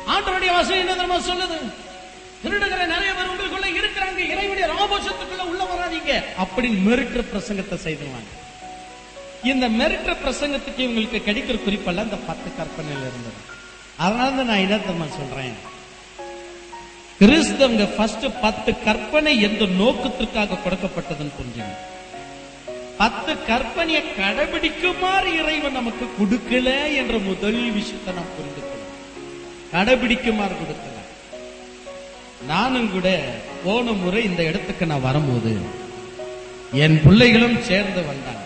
[0.08, 1.58] ஆண்டருடைய வசதி என்ன தெரியுமா சொல்லுது?
[2.43, 4.17] திருடுகிற நிறைய பேர் உங்களுக்குள்ள இருக்கிறாங்க.
[4.17, 6.23] இறைவனுடைய ராபோஷத்துக்குள்ள உள்ள வராதீங்க.
[6.43, 8.38] அப்படின்னு மெருட்டுற பிரசங்கத்தை செய்துவாங்க
[9.43, 13.39] இந்த மெரிட்ட பிரசங்கத்துக்கு இவங்களுக்கு கிடைக்கிற குறிப்பெல்லாம் இந்த பத்து கற்பனையில இருந்தது.
[13.97, 15.56] அதனால தான் நான் என்ன சொல்றேன்.
[17.19, 21.75] கிறிஸ்தவங்க ஃபர்ஸ்ட் பத்து கற்பனை எந்த நோக்கத்திற்காக கொடுக்கப்பட்டதுன்னு புரிஞ்சுங்க.
[22.97, 28.95] பத்து கற்பனையை கடைபிடிக்குமாறு இறைவன் நமக்கு கொடுக்கல என்ற முதல் விஷயத்தை நாம் புரிந்து கொள்ளணும்
[29.73, 30.97] கடைபிடிக்குமாறு கொடுக்கல.
[32.47, 33.08] நானும் கூட
[33.63, 35.54] போன முறை இந்த இடத்துக்கு நான் வரும்போது
[36.71, 38.38] என் பிள்ளைகளும் சேர்ந்து வந்தாங்க.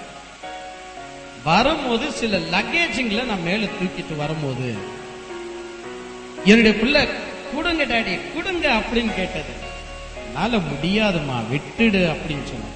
[1.48, 4.68] வரும்போது சில லக்கேஜுங்களை நான் மேல தூக்கிட்டு வரும்போது
[6.46, 7.02] என்னுடைய பிள்ளை
[7.54, 9.54] கொடுங்க டாடி கொடுங்க அப்படின்னு கேட்டது.
[10.24, 12.72] என்னால முடியாதுமா விட்டுடு அப்படின்னு சொன்ன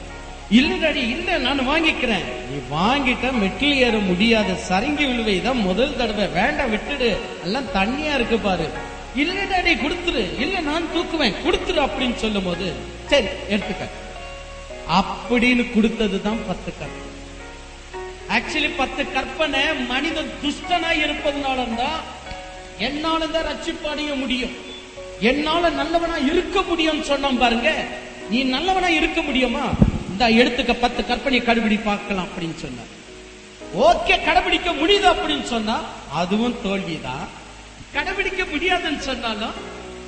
[0.58, 2.27] இல்ல டாடி இல்ல நான் வாங்கிக்கிறேன்.
[2.49, 7.10] நீ வாங்கிட்ட மெட்டில் ஏற முடியாது சரங்கி விழுவை தான் முதல் தடவை வேண்டாம் விட்டுடு
[7.45, 8.67] எல்லாம் தண்ணியா இருக்கு பாரு.
[9.23, 12.67] இல்ல டாடி கொடுத்துரு இல்ல நான் தூக்குவேன் கொடுத்துரு அப்படின்னு சொல்லும் போது
[13.12, 13.86] சரி எடுத்துக்க.
[14.99, 17.06] அப்படின்னு கொடுத்ததுதான் பத்து கற்பனை
[18.29, 21.99] ஆக்சுவலி பத்து கற்பனை மனிதன் துஷ்டனா இருப்பதுனால தான்
[22.79, 24.51] என்னால தான் ரட்சிப்படைய முடியும்.
[25.19, 27.85] என்னால நல்லவனா இருக்க முடியும் சொன்னோம் பாருங்க.
[28.29, 29.69] நீ நல்லவனா இருக்க முடியுமா?
[30.09, 32.95] இந்த எடுத்துக்க பத்து கற்பனை கடைபிடி பார்க்கலாம் அப்படின்னு சொன்னார்.
[33.77, 35.81] ஓகே கடைபிடிக்க முடியுது அப்படின்னு சொன்னா
[36.13, 37.27] அதுவும் தோல்விதான்.
[37.93, 39.53] கடைபிடிக்க முடியாதுன்னு சொன்னாலும்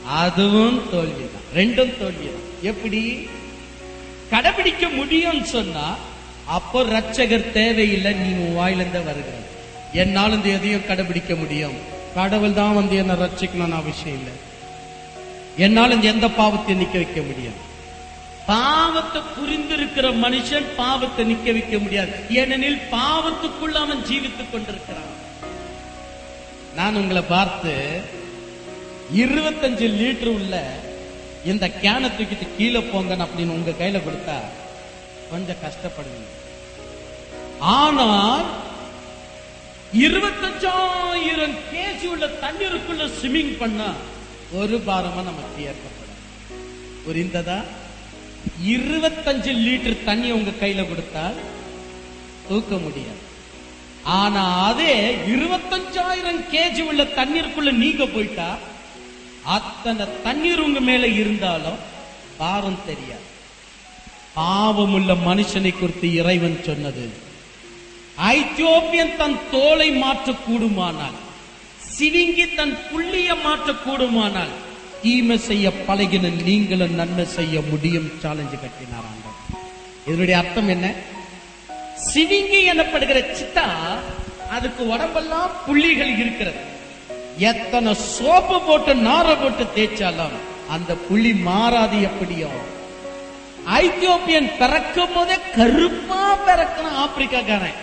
[0.05, 1.47] அதுவும் தோல்விதான்.
[1.55, 2.43] ரெண்டும் தோல்விதான்.
[2.61, 3.29] எப்படி?
[4.31, 5.95] கடைபிடிக்க முடியும்னு சொன்னா
[6.57, 9.37] அப்போ ரட்சகர் தேவையில்லை நீ உன் வாயிலிருந்து வருகிற
[10.01, 11.77] என்னால இந்த எதையும் கடைபிடிக்க முடியும்.
[12.17, 14.33] கடவுள் தான் வந்து என்ன ரட்சிக்கணும்னு அவசியம் இல்லை.
[15.65, 17.57] என்னால இந்த எந்த பாவத்தையும் நிக்க வைக்க முடியும்
[18.51, 22.13] பாவத்தை புரிந்திருக்கிற மனுஷன் பாவத்தை நிக்க வைக்க முடியாது.
[22.41, 25.11] ஏனெனில் பாவத்துக்குள்ள அவன் ஜீவித்துக் கொண்டிருக்கிறான்.
[26.77, 27.73] நான் உங்களை பார்த்து
[29.23, 30.55] இருபத்தஞ்சு லிட்டர் உள்ள
[31.51, 34.37] இந்த கேனை தூக்கிட்டு கீழே போங்கன்னு அப்படின்னு உங்க கையில கொடுத்தா
[35.31, 36.31] கொஞ்சம் கஷ்டப்படுவீங்க.
[37.77, 38.47] ஆனால்
[40.05, 43.89] இருபத்தஞ்சாயிரம் கேஜி உள்ள தண்ணீருக்குள்ள ஸ்விம்மிங் பண்ணா
[44.59, 45.95] ஒரு பாரமா நமக்கு ஏற்படும்
[47.05, 47.59] புரிந்ததா?
[48.73, 51.39] இருபத்தஞ்சு லிட்டர் தண்ணி உங்க கையில கொடுத்தால்
[52.49, 53.23] தூக்க முடியாது.
[54.19, 54.93] ஆனா அதே
[55.33, 58.49] இருபத்தஞ்சாயிரம் கேஜி உள்ள தண்ணீருக்குள்ள நீங்க போயிட்டா
[59.57, 61.81] அத்தனை தண்ணீர் உங்க மேல இருந்தாலும்
[62.37, 63.27] பாரம் தெரியாது.
[64.39, 67.09] பாவமுள்ள மனுஷனை குறித்து இறைவன் சொன்னது.
[68.17, 71.17] ஐத்தியோப்பியன் தன் தோலை மாற்றக்கூடுமானால்
[71.97, 74.53] சிவிங்கி தன் புள்ளிய மாற்றக்கூடுமானால்
[75.01, 79.61] தீமை செய்ய பழகின நீங்களும் நன்மை செய்ய முடியும் சேலஞ்சு கட்டினார் ஆண்டவர்.
[80.05, 80.93] இதனுடைய அர்த்தம் என்ன?
[82.13, 83.67] சிவிங்கி எனப்படுகிற சித்தா
[84.49, 86.61] அதுக்கு உடம்பெல்லாம் புள்ளிகள் இருக்கிறது.
[87.37, 90.37] எத்தனை சோப்பு போட்டு நார போட்டு தேய்ச்சாலும்
[90.69, 92.49] அந்த புள்ளி மாறாது எப்படியோ.
[93.77, 97.77] ஐத்தியோப்பியன் பிறக்கும் போதே கருப்பா பிறக்கணும் ஆப்பிரிக்காக்காரன்.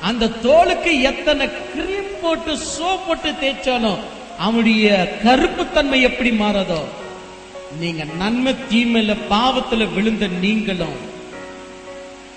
[0.00, 4.00] அந்த தோலுக்கு எத்தனை கிரீம் போட்டு சோப் போட்டு தேய்ச்சாலும்
[4.38, 4.86] அவனுடைய
[5.24, 6.84] கருப்புத்தன்மை எப்படி மாறதோ?
[7.78, 10.98] நீங்க நன்மை தீமையில பாவத்துல விழுந்த நீங்களும்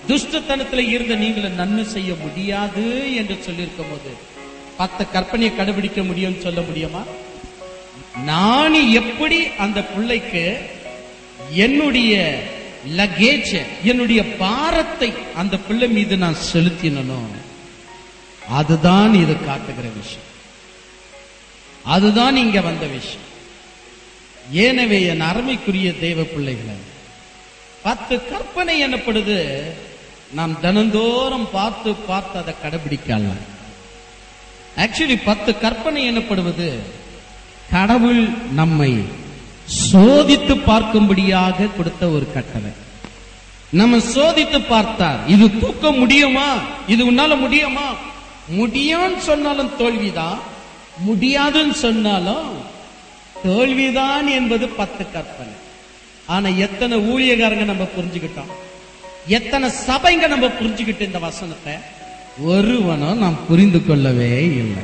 [0.08, 4.12] துஷ்டத்தனத்துல இருந்த நீங்களும் நன்மை செய்ய முடியாது என்று சொல்லியிருக்கும் போது
[4.78, 7.04] பத்து கற்பனையை கடைபிடிக்க முடியும்னு சொல்ல முடியுமா?
[8.26, 10.58] நான் எப்படி அந்த பிள்ளைக்கு
[11.52, 12.14] என்னுடைய
[12.90, 17.26] லக்கேஜ் என்னுடைய பாரத்தை அந்த பிள்ளை மீது நான் செலுத்தினனோ?
[18.50, 20.24] அதுதான் இது காட்டுகிற விஷயம்.
[21.84, 23.34] அதுதான் இங்க வந்த விஷயம்.
[24.54, 26.76] ஏனவே என் அருமைக்குரிய தெய்வ பிள்ளைகளை
[27.84, 29.62] பத்து கற்பனை எனப்படுது
[30.34, 33.32] நாம் தினந்தோறும் பார்த்து பார்த்து அதை கடைபிடிக்கல
[34.78, 36.80] ஆக்சுவலி பத்து கற்பனை எனப்படுவது
[37.72, 39.04] கடவுள் நம்மை
[39.66, 42.70] சோதித்து பார்க்கும்படியாக கொடுத்த ஒரு கட்டளை.
[43.70, 46.58] நம்ம சோதித்து பார்த்தார் இது தூக்க முடியுமா?
[46.88, 47.94] இது உன்னால முடியுமா?
[48.58, 50.40] முடியும்னு சொன்னாலும் தோல்விதான்.
[50.98, 52.52] முடியாதுன்னு சொன்னாலும்
[53.44, 55.54] தோல்விதான் என்பது பத்து கற்பனை.
[56.26, 58.52] ஆனா எத்தனை ஊழியக்காரங்க நம்ம புரிஞ்சுக்கிட்டோம்.
[59.28, 61.74] எத்தனை சபைங்க நம்ம புரிஞ்சுக்கிட்டு இந்த வசனத்தை?
[62.40, 64.84] ஒருவனும் நாம் புரிந்து கொள்ளவே இல்லை.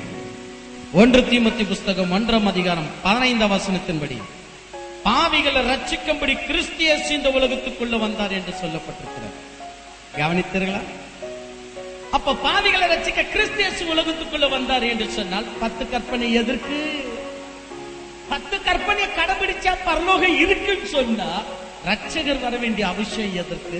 [0.93, 4.17] ஒன்று தீமத்தி புஸ்தகம் ஒன்றாம் அதிகாரம் பதினைந்தாம் வசனத்தின்படி
[5.05, 9.37] பாவிகளை ரட்சிக்கும்படி கிறிஸ்தியஸ் இந்த உலகத்துக்குள்ள வந்தார் என்று சொல்லப்பட்டிருக்கிறார்
[10.17, 10.81] கவனித்தீர்களா?
[12.11, 16.77] அப்ப பாவிகளை ரட்சிக்க கிறிஸ்தியஸ் உலகத்துக்குள்ள வந்தார் என்று சொன்னால் பத்து கற்பனை எதற்கு?
[18.29, 21.29] பத்து கற்பனையை கடைபிடிச்சா பரலோகம் இருக்குன்னு சொன்னா
[21.85, 23.79] ரட்சகர் வர வேண்டிய அவசியம் எதற்கு?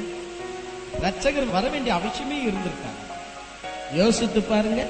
[1.04, 3.00] ரட்சகர் வர வேண்டிய அவசியமே இருந்திருக்காங்க
[3.94, 4.82] யோசித்து பாருங்க.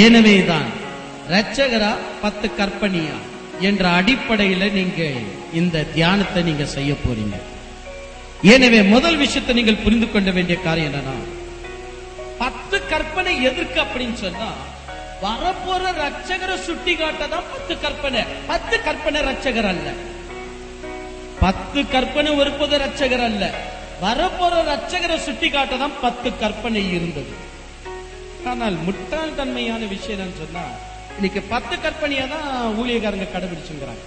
[0.00, 0.68] ஏனவேதான்
[1.28, 3.16] ரட்சகரா பத்து கற்பனியா?
[3.60, 5.10] என்ற அடிப்படையில நீங்க
[5.52, 7.36] இந்த தியானத்தை நீங்க செய்ய போறீங்க.
[8.42, 11.16] எனவே முதல் விஷயத்தை நீங்கள் புரிந்து கொள்ள வேண்டிய காரியம் என்னன்னா
[12.38, 14.48] பத்து கற்பனை எதற்கு அப்படின்னு சொன்னா
[15.22, 18.22] வரப்போற ரட்சகரை சுட்டி காட்டதான் பத்து கற்பனை.
[18.46, 19.92] பத்து கற்பனை ரட்சகர் அல்ல.
[21.40, 23.54] பத்து கற்பனை ஒருப்பது ரட்சகர் அல்ல.
[24.02, 27.32] வரப்போற ரட்சகரை சுட்டி காட்டதான் பத்து கற்பனை இருந்தது.
[28.50, 30.64] ஆனால் முட்டாள் தன்மையான விஷயம் என்னன்னு சொன்னா
[31.18, 32.48] இன்னைக்கு பத்து கற்பனையா தான்
[32.80, 34.02] ஊழியக்காரங்க கடைபிடிச்சுங்கிறாங்க.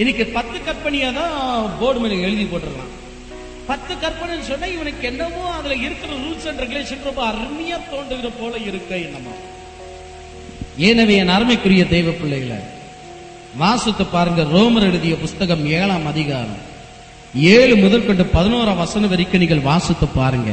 [0.00, 1.34] இன்னைக்கு பத்து கற்பனையா தான்
[1.80, 2.92] போர்டு மேல எழுதி போட்டுடலாம்.
[3.70, 9.00] பத்து கற்பனைன்னு சொன்னா இவனுக்கு என்னமோ அதுல இருக்கிற ரூல்ஸ் அண்ட் ரெகுலேஷன் ரொம்ப அருமையா தோன்றுகிற போல இருக்கு
[9.14, 9.36] நம்ம
[10.90, 12.60] எனவே என் அருமைக்குரிய தெய்வ பிள்ளைகளை
[13.62, 16.62] வாசத்தை பாருங்க ரோமர் எழுதிய புஸ்தகம் ஏழாம் அதிகாரம்.
[17.56, 20.52] ஏழு முதல் கொண்டு பதினோராம் வசனம் வரைக்கும் நீங்கள் வாசித்து பாருங்க.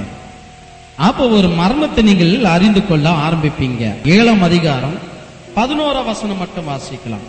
[1.08, 3.84] அப்போ ஒரு மர்மத்தை நீங்கள் அறிந்து கொள்ள ஆரம்பிப்பீங்க.
[4.18, 4.98] ஏழாம் அதிகாரம்
[5.56, 7.26] பதினோரா வசனம் மட்டும் வாசிக்கலாம்.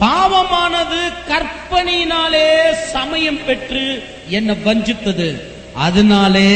[0.00, 2.46] பாவமானது கற்பனையினாலே
[2.92, 5.28] சமயம் பெற்று என்னை வஞ்சித்தது.
[5.74, 6.48] அதனாலே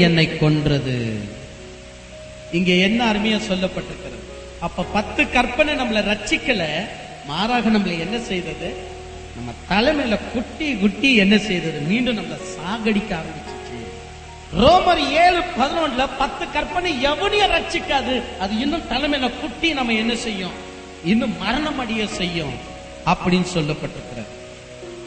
[0.00, 0.98] என்னை கொன்றது.
[2.52, 4.20] இங்க என்ன அருமையா சொல்லப்பட்டிருக்கிறது?
[4.60, 6.64] அப்ப பத்து கற்பனை நம்மளை ரச்சிக்கல
[7.26, 8.70] மாறாக நம்மளை என்ன செய்தது?
[9.36, 11.80] நம்ம தலைமையில குட்டி குட்டி என்ன செய்தது?
[11.80, 13.55] மீண்டும் நம்மளை சாகடிக்க ஆரம்பிச்சு
[14.56, 20.50] ரோமர் ஏழு பதினொன்றுல பத்து கற்பனை எவனையும் ரட்சிக்காது அது இன்னும் தலைமையில குட்டி நம்ம என்ன செய்யும்?
[21.04, 22.52] இன்னும் மரணம் அடைய செய்யும்
[23.06, 24.34] அப்படின்னு சொல்லப்பட்டிருக்கிறது.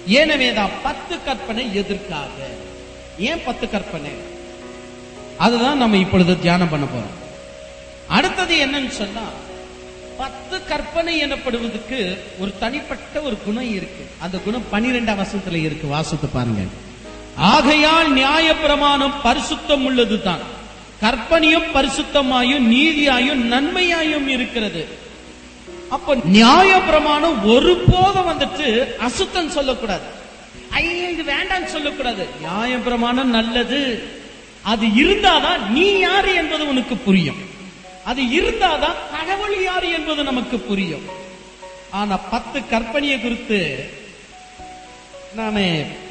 [0.07, 2.39] ஏனவேதான் பத்து கற்பனை எதிர்க்காத
[3.19, 4.11] ஏன் பத்து கற்பனை?
[5.37, 7.27] அதுதான் நம்ம இப்பொழுது தியானம் பண்ண போறோம்.
[8.07, 9.21] அடுத்தது என்னன்னு சொன்னா
[10.17, 14.07] பத்து கற்பனை எனப்படுவதற்கு ஒரு தனிப்பட்ட ஒரு குணம் இருக்கு.
[14.19, 15.87] அந்த குணம் பனிரெண்டாம் வசத்துல இருக்கு.
[15.87, 16.61] வாசித்து பாருங்க
[17.39, 20.57] ஆகையால் நியாயப்பிரமாணம் பரிசுத்தம் உள்ளது தான்
[21.01, 24.87] கற்பனையும் பரிசுத்தமாயும் நீதியாயும் நன்மையாயும் இருக்கிறது.
[25.89, 30.03] அப்ப நியாய பிரமாணம் ஒருபோதும் வந்துட்டு அசுத்தம் சொல்லக்கூடாது.
[30.69, 32.27] ஐயா இது வேண்டாம்னு சொல்லக்கூடாது.
[32.39, 34.03] நியாய பிரமாணம் நல்லது.
[34.61, 37.37] அது இருந்தாதான் நீ யாரு என்பது உனக்கு புரியும்.
[38.05, 41.03] அது இருந்தாதான் கடவுள் யாரு என்பது நமக்கு புரியும்.
[41.91, 43.89] ஆனா பத்து கற்பனையை குறித்து
[45.35, 45.53] நான்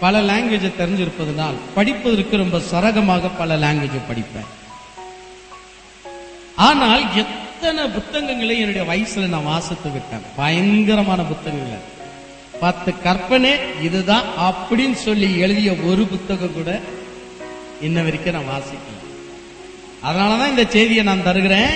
[0.01, 4.49] பல லாங்குவேஜ் தெரிஞ்சிருப்பதனால் படிப்பதற்கு ரொம்ப சரகமாக பல லாங்குவேஜ் படிப்பேன்.
[6.57, 10.21] ஆனால் எத்தனை புத்தகங்களை என்னுடைய வயசுல நான் வாசித்து விட்டேன்.
[10.37, 11.79] பயங்கரமான புத்தகங்களை.
[12.61, 13.51] பத்து கற்பனை
[13.83, 16.81] இதுதான் அப்படின்னு சொல்லி எழுதிய ஒரு புத்தகம் கூட
[17.81, 18.97] இன்ன வரைக்கும் நான் வாசிக்கல.
[20.07, 21.71] அதனாலதான் இந்த செய்தியை நான் தருகிறேன்.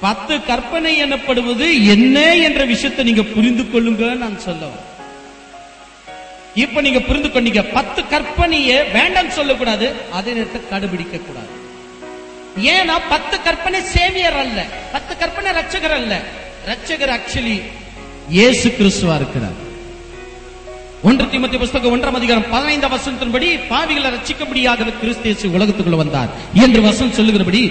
[0.00, 4.89] பத்து கற்பனை எனப்படுவது என்ன என்ற விஷயத்தை நீங்க புரிந்து கொள்ளுங்க நான் சொல்லுவேன்
[6.54, 9.86] இப்ப நீங்க புரிந்து கொண்டீங்க பத்து கற்பனையை வேண்டாம் சொல்லக்கூடாது.
[10.18, 11.52] அதே நேரத்தை கடைபிடிக்க கூடாது
[12.74, 14.58] ஏன்னா பத்து கற்பனை சேவியர் அல்ல.
[14.94, 16.14] பத்து கற்பனை ரட்சகர் அல்ல.
[16.70, 17.56] ரட்சகர் ஆக்சுவலி
[18.38, 19.58] இயேசு கிறிஸ்துவா இருக்கிறார்.
[21.08, 26.30] ஒன்று திமுத்தி புஸ்தகம் ஒன்றாம் அதிகாரம் பதினைந்தாம் வசனத்தின்படி பாவிகளை ரட்சிக்கும்படியாக கிறிஸ்து இயேசு உலகத்துக்குள்ள வந்தார்
[26.64, 27.62] என்று வசனம் சொல்லுகிறபடி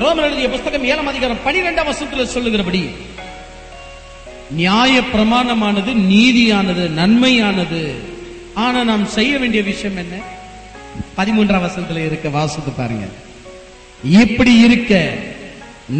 [0.00, 2.82] ரோமர் எழுதிய புஸ்தகம் ஏழாம் அதிகாரம் பனிரெண்டாம் வசனத்தில் சொல்லுகிறபடி
[4.50, 7.92] நியாய பிரமாணமானது நீதியானது நன்மையானது.
[8.54, 10.16] ஆனா நாம் செய்ய வேண்டிய விஷயம் என்ன?
[11.16, 13.06] பதிமூன்றாம் வசனத்துல இருக்க வாசத்து பாருங்க.
[14.04, 15.14] இப்படி இருக்க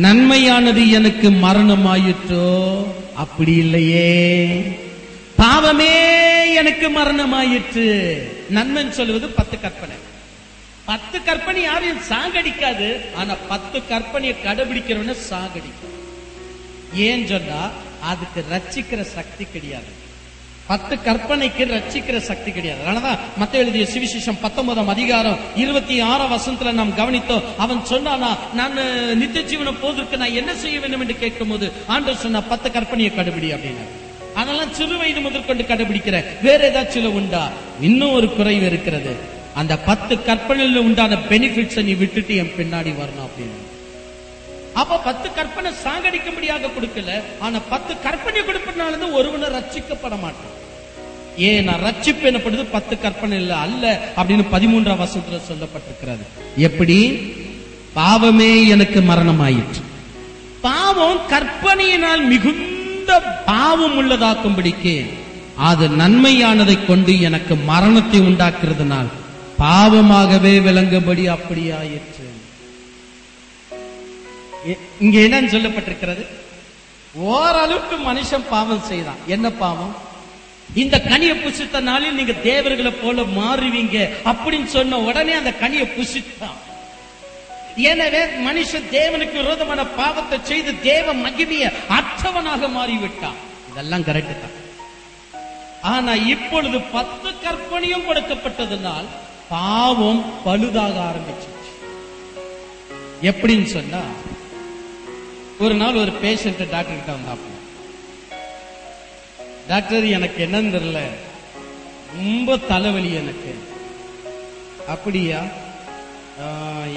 [0.02, 2.84] நன்மையானது எனக்கு மரணமாயிற்றோ?
[3.14, 4.62] அப்படி இல்லையே.
[5.36, 8.18] பாவமே எனக்கு மரணமாயிற்று.
[8.54, 9.96] நன்மைன்னு சொல்லுவது பத்து கற்பனை.
[10.84, 12.96] பத்து கற்பனை யாரையும் சாகடிக்காது.
[13.14, 15.94] ஆனா பத்து கற்பனையை கடைபிடிக்கிறவன சாகடிக்கும்.
[16.94, 17.70] ஏன் சொன்னா
[18.12, 19.90] அதுக்கு ரட்சிக்கிற சக்தி கிடையாது.
[20.66, 22.80] பத்து கற்பனைக்கு ரச்சிக்கிற சக்தி கிடையாது.
[22.84, 27.44] அதனாலதான் மத்த எழுதிய சுவிசேஷம் பத்தொன்பதாம் அதிகாரம் இருபத்தி ஆறாம் வசனத்துல நாம் கவனித்தோம்.
[27.56, 28.74] அவன் சொன்னானா நான்
[29.18, 33.50] நித்திய ஜீவனம் போதற்கு நான் என்ன செய்ய வேண்டும் என்று கேட்கும் போது ஆண்டவர் சொன்னா பத்து கற்பனையை கடுபிடி
[33.54, 33.86] அப்படின்னு
[34.34, 37.44] அதெல்லாம் சிறு வயது முதற்கொண்டு கடைபிடிக்கிற வேற ஏதாச்சும் உண்டா?
[37.80, 39.12] இன்னும் ஒரு குறைவு இருக்கிறது.
[39.54, 43.58] அந்த பத்து கற்பனையில உண்டான பெனிஃபிட்ஸை நீ விட்டுட்டு என் பின்னாடி வரணும் அப்படின்னு.
[44.80, 47.10] அப்ப பத்து கற்பனை சாகடிக்கும்படியாக கொடுக்கல.
[47.44, 50.54] ஆனா பத்து கற்பனை கொடுப்பதுனால ஒருவனை ரட்சிக்கப்பட மாட்டான்.
[51.48, 53.84] ஏன் ரட்சிப்பு எனப்படுது பத்து கற்பனை இல்ல அல்ல
[54.18, 56.24] அப்படின்னு பதிமூன்றாம் வசத்துல சொல்லப்பட்டிருக்கிறது.
[56.68, 56.98] எப்படி?
[57.98, 59.82] பாவமே எனக்கு மரணம் ஆயிற்று
[60.68, 63.10] பாவம் கற்பனையினால் மிகுந்த
[63.50, 64.94] பாவம் உள்ளதாக்கும்படிக்கு
[65.68, 69.10] அது நன்மையானதை கொண்டு எனக்கு மரணத்தை உண்டாக்குறதுனால்
[69.58, 72.26] பாவமாகவே விளங்கும்படி அப்படியாயிற்று.
[75.04, 76.24] இங்க என்னன்னு சொல்லப்பட்டிருக்கிறது?
[77.14, 79.20] ஓரளவுக்கு மனுஷன் பாவம் செய்தான்.
[79.26, 79.94] என்ன பாவம்?
[80.82, 83.98] இந்த கனியை புசித்த நாளில் நீங்க தேவர்களை போல மாறுவீங்க
[84.30, 86.58] அப்படின்னு சொன்ன உடனே அந்த கனியை புசித்தான்.
[87.90, 91.64] எனவே மனுஷன் தேவனுக்கு விரோதமான பாவத்தை செய்து தேவ மகிமைய
[91.98, 93.38] அற்றவனாக மாறிவிட்டான்.
[93.70, 94.56] இதெல்லாம் கரெக்ட் தான்.
[95.94, 99.08] ஆனா இப்பொழுது பத்து கற்பனையும் கொடுக்கப்பட்டதுனால்
[99.48, 101.72] பாவம் பழுதாக ஆரம்பிச்சிச்சு.
[103.30, 104.00] எப்படின்னு சொன்னா
[105.58, 107.44] ஒரு நாள் ஒரு பேஷண்ட் டாக்டர் கிட்ட வந்தாப்ப
[109.68, 110.98] டாக்டர் எனக்கு என்னன்னு தெரியல.
[112.16, 113.52] ரொம்ப தலைவலி எனக்கு.
[114.88, 115.40] அப்படியா?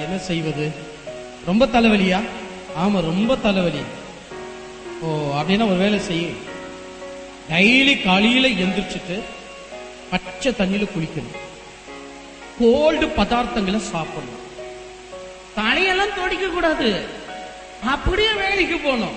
[0.04, 0.66] என்ன செய்வது?
[1.46, 2.20] ரொம்ப தலைவலியா?
[2.82, 3.82] ஆமா ரொம்ப தலைவலி.
[5.02, 5.08] ஓ
[5.40, 6.38] அப்படின்னா ஒரு வேலை செய்யும்
[7.52, 9.20] டெய்லி காலையில எந்திரிச்சிட்டு
[10.10, 11.38] பச்சை தண்ணியில குளிக்கணும்.
[12.60, 14.44] கோல்டு பதார்த்தங்களை சாப்பிடணும்.
[15.58, 17.18] தலையெல்லாம் துடைக்க கூடாது.
[17.84, 19.16] அப்படியே வேலைக்கு போகணும்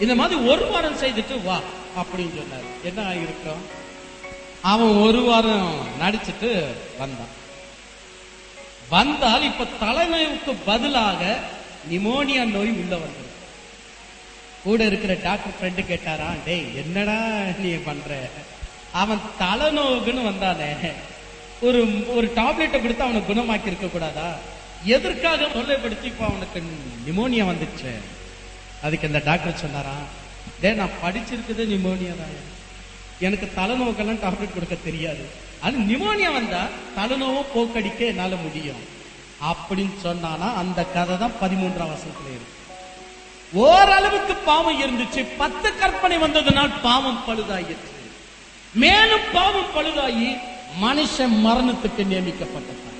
[0.00, 1.60] இந்த மாதிரி ஒரு வாரம் செய்துட்டு வா
[1.96, 2.84] அப்படின்னு சொன்னாரு.
[2.84, 3.62] என்ன ஆகிருக்கோம்
[4.60, 7.40] அவன் ஒரு வாரம் நடிச்சிட்டு வந்தான்.
[8.88, 11.38] வந்தால் இப்ப தலைமைக்கு பதிலாக
[11.90, 13.30] நிமோனியா நோய் உள்ள வந்தது.
[14.64, 17.20] கூட இருக்கிற டாக்டர் ஃப்ரெண்டு கேட்டாரா டேய் என்னடா
[17.58, 18.28] நீ பண்ற?
[18.92, 20.92] அவன் தலைநோவுக்குன்னு வந்தானே.
[21.60, 24.36] ஒரு ஒரு டாப்லெட்டை கொடுத்து அவனை குணமாக்கி இருக்க கூடாதா
[24.84, 26.62] எதற்காக தொல்லைப்படுத்தி இப்ப அவனுக்கு
[27.06, 27.92] நிமோனியா வந்துச்சு.
[28.82, 29.94] அதுக்கு அந்த டாக்டர் சொன்னாரா
[30.60, 32.60] டே நான் படிச்சிருக்குது நிமோனியா தான்.
[33.20, 35.28] எனக்கு தலைநோக்கெல்லாம் டாப்லெட் கொடுக்க தெரியாது.
[35.60, 36.66] அது நிமோனியா வந்தா
[36.96, 39.00] தலைநோவும் போக்கடிக்க என்னால முடியும்.
[39.42, 42.58] அப்படின்னு சொன்னானா அந்த கதை தான் பதிமூன்றாம் வருஷத்துல இருக்கு.
[43.52, 45.26] ஓரளவுக்கு பாவம் இருந்துச்சு.
[45.38, 47.90] பத்து கற்பனை வந்ததனால் பாவம் பழுதாயிற்று.
[48.74, 50.38] மேலும் பாவம் பழுதாகி
[50.82, 52.90] மனுஷன் மரணத்துக்கு நியமிக்கப்பட்டது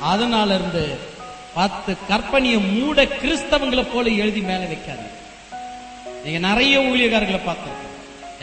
[0.00, 0.84] அதனால இருந்து
[1.54, 5.06] பத்து கற்பனையை மூட கிறிஸ்தவங்களை போல எழுதி மேல வைக்காது
[6.24, 7.94] நீங்க நிறைய ஊழியக்காரர்களை பார்த்திருக்கோம்.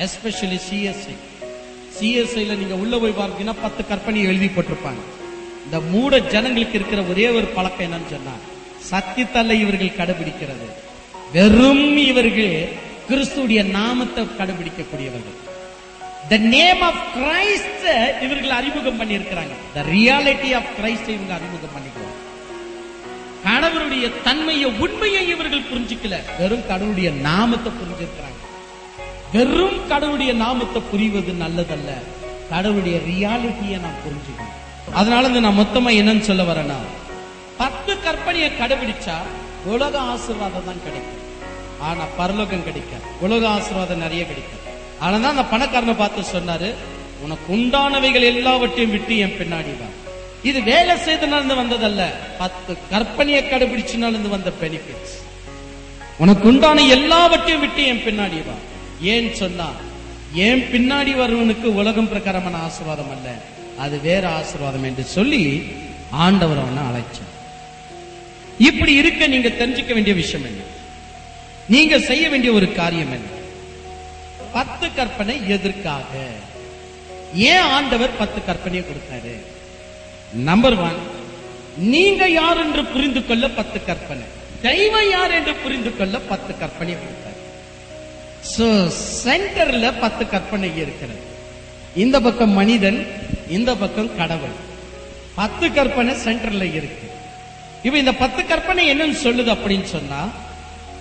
[0.05, 1.15] எஸ்பெஷலி சிஎஸ்ஐ
[1.97, 5.03] சிஎஸ்ஐல நீங்க உள்ள போய் பார்த்தீங்கன்னா பத்து கற்பனையை எழுதி போட்டிருப்பாங்க.
[5.65, 8.35] இந்த மூட ஜனங்களுக்கு இருக்கிற ஒரே ஒரு பழக்கம் என்னன்னு சொன்னா
[8.91, 10.67] சத்தியத்தல்ல இவர்கள் கடைபிடிக்கிறது.
[11.33, 12.69] வெறும் இவர்கள்
[13.09, 15.37] கிறிஸ்துடைய நாமத்தை கடைபிடிக்கக்கூடியவர்கள்.
[16.29, 19.53] த நேம் ஆஃப் கிரைஸ்ட் இவர்கள் அறிமுகம் பண்ணியிருக்கிறாங்க.
[19.73, 22.21] த ரியாலிட்டி ஆஃப் கிரைஸ்ட் இவங்க அறிமுகம் பண்ணிக்கிறாங்க.
[23.45, 26.19] கணவருடைய தன்மையை உண்மையை இவர்கள் புரிஞ்சுக்கல.
[26.39, 28.41] வெறும் கடவுளுடைய நாமத்தை புரிஞ்சிருக்கிறாங்க.
[29.33, 31.91] வெறும் கடவுளுடைய நாமத்தை புரிவது நல்லதல்ல.
[32.49, 34.93] கடவுளுடைய ரியாலிட்டியை நான் புரிஞ்சுக்கணும்.
[34.93, 36.79] அதனால இருந்து நான் மொத்தமா என்னன்னு சொல்ல வரேன்னா
[37.57, 39.17] பத்து கற்பனையை கடைபிடிச்சா
[39.65, 41.21] உலக ஆசீர்வாதம் தான் கிடைக்கும்.
[41.79, 43.03] ஆனா பரலோகம் கிடைக்காது.
[43.19, 46.73] உலக ஆசீர்வாதம் நிறைய கிடைக்கும் அதனால அந்த பணக்காரனை பார்த்து சொன்னாரு
[47.21, 49.87] உனக்கு உண்டானவைகள் எல்லாவற்றையும் விட்டு என் பின்னாடி வா.
[50.43, 52.01] இது வேலை செய்தனால வந்ததல்ல
[52.37, 55.15] பத்து கற்பனையை கடைபிடிச்சனால வந்த பெனிஃபிட்ஸ்
[56.17, 58.55] உனக்கு உண்டான எல்லாவற்றையும் விட்டு என் பின்னாடி வா.
[59.01, 59.69] ஏன் சொன்னா
[60.33, 63.35] ஏன் பின்னாடி வருவனுக்கு உலகம் பிரகாரமான ஆசீர்வாதம் அல்ல
[63.77, 65.73] அது வேற ஆசீர்வாதம் என்று சொல்லி
[66.11, 67.29] ஆண்டவர் அவனை அழைச்சார்.
[68.57, 70.61] இப்படி இருக்க நீங்க தெரிஞ்சுக்க வேண்டிய விஷயம் என்ன?
[71.67, 73.42] நீங்க செய்ய வேண்டிய ஒரு காரியம் என்ன?
[74.53, 76.11] பத்து கற்பனை எதற்காக?
[77.33, 79.33] ஏன் ஆண்டவர் பத்து கற்பனையை கொடுத்தாரு?
[80.49, 80.99] நம்பர் ஒன்
[81.77, 84.25] நீங்க யார் என்று புரிந்து கொள்ள பத்து கற்பனை.
[84.61, 87.39] தெய்வம் யார் என்று புரிந்து கொள்ள பத்து கற்பனை கொடுத்தாரு.
[88.53, 88.67] சோ
[89.23, 91.23] சென்டர்ல பத்து கற்பனை இருக்கிறது.
[91.95, 92.99] இந்த பக்கம் மனிதன்
[93.47, 94.55] இந்த பக்கம் கடவுள்.
[95.35, 97.07] பத்து கற்பனை சென்டர்ல இருக்கு.
[97.83, 100.21] இப்ப இந்த பத்து கற்பனை என்னன்னு சொல்லுது அப்படின்னு சொன்னா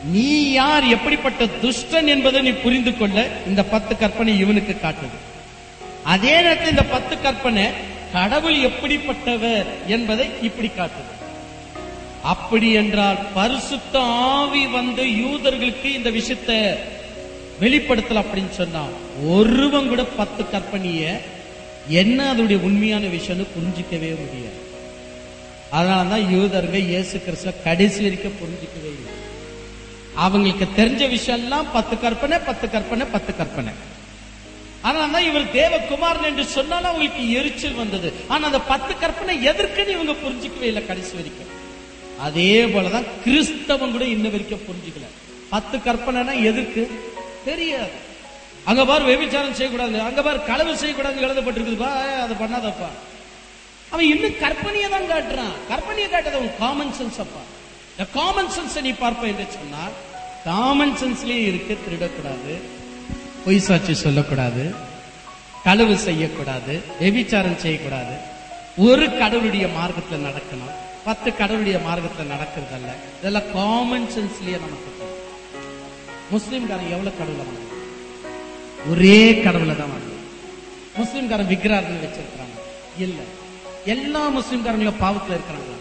[0.04, 5.18] நீ யார் எப்படிப்பட்ட துஷ்டன் என்பதை நீ புரிந்து கொள்ள இந்த பத்து கற்பனை இவனுக்கு காட்டுது.
[6.04, 7.66] அதே நேரத்தில் இந்த பத்து கற்பனை
[8.12, 11.10] கடவுள் எப்படிப்பட்டவர் என்பதை இப்படி காட்டுது.
[12.22, 16.76] அப்படி என்றால் பரிசுத்த ஆவி வந்து யூதர்களுக்கு இந்த விஷயத்த
[17.60, 18.86] வெளிப்படுத்தல அப்படின்னு சொன்னா
[19.24, 21.20] ஒருவன் கூட பத்து கற்பனைய
[21.88, 24.60] என்ன அதோடைய உண்மையான விஷயம்னு புரிஞ்சிக்கவே முடியாது.
[25.72, 29.21] அதனாலதான் யூதர்கள் இயேசு கிறிஸ்துவ கடைசி வரைக்கும் புரிஞ்சிக்கவே இல்லை.
[30.14, 33.72] அவங்களுக்கு தெரிஞ்ச விஷயம் எல்லாம் பத்து கற்பனை பத்து கற்பனை பத்து கற்பனை.
[34.82, 38.12] ஆனா இவர் தேவகுமாரன் என்று சொன்னாலும் அவங்களுக்கு எரிச்சல் வந்தது.
[38.28, 41.50] ஆனா அந்த பத்து கற்பனை எதற்குன்னு இவங்க புரிஞ்சிக்கவே இல்லை கடைசி வரைக்கும்.
[42.18, 45.06] அதே போலதான் கிறிஸ்தவன் கூட இன்ன வரைக்கும் புரிஞ்சுக்கல.
[45.50, 47.00] பத்து கற்பனைனா எதற்கு?
[47.44, 47.90] தெரியாது.
[48.64, 50.00] அங்க பாரு வெவிச்சாரம் செய்யக்கூடாது.
[50.00, 52.88] அங்க பாரு களவு செய்யக்கூடாது எழுதப்பட்டிருக்குதுப்பா அதை பண்ணாதப்பா.
[53.90, 55.54] அவன் இன்னும் கற்பனையை தான் காட்டுறான்.
[55.70, 57.40] கற்பனையை காட்டுறது அவன் காமன் சென்ஸ் அப்பா.
[58.02, 59.92] இந்த காமன் சென்ஸ் நீ பார்ப்ப என்று சொன்னால்
[60.44, 62.52] காமன் சென்ஸ்லயே இருக்கு திருடக்கூடாது
[63.44, 64.64] பொய் சாட்சி சொல்லக்கூடாது
[65.64, 68.14] களவு செய்யக்கூடாது வெவிச்சாரம் செய்யக்கூடாது.
[68.86, 70.72] ஒரு கடவுளுடைய மார்க்கத்துல நடக்கணும்.
[71.04, 77.60] பத்து கடவுளுடைய மார்க்கத்துல நடக்கிறது அல்ல இதெல்லாம் காமன் சென்ஸ்லயே நமக்கு முஸ்லீம்காரன் முஸ்லிம்காரன் எவ்வளவு கடவுளை வாங்க
[78.90, 80.10] ஒரே கடவுளை தான் வாங்க
[80.98, 82.58] முஸ்லிம்காரன் விக்கிராரங்கள் வச்சிருக்கிறாங்க
[82.98, 83.20] இல்ல.
[83.94, 85.71] எல்லா முஸ்லிம்காரங்களும் பாவத்துல இருக்கிறாங்க.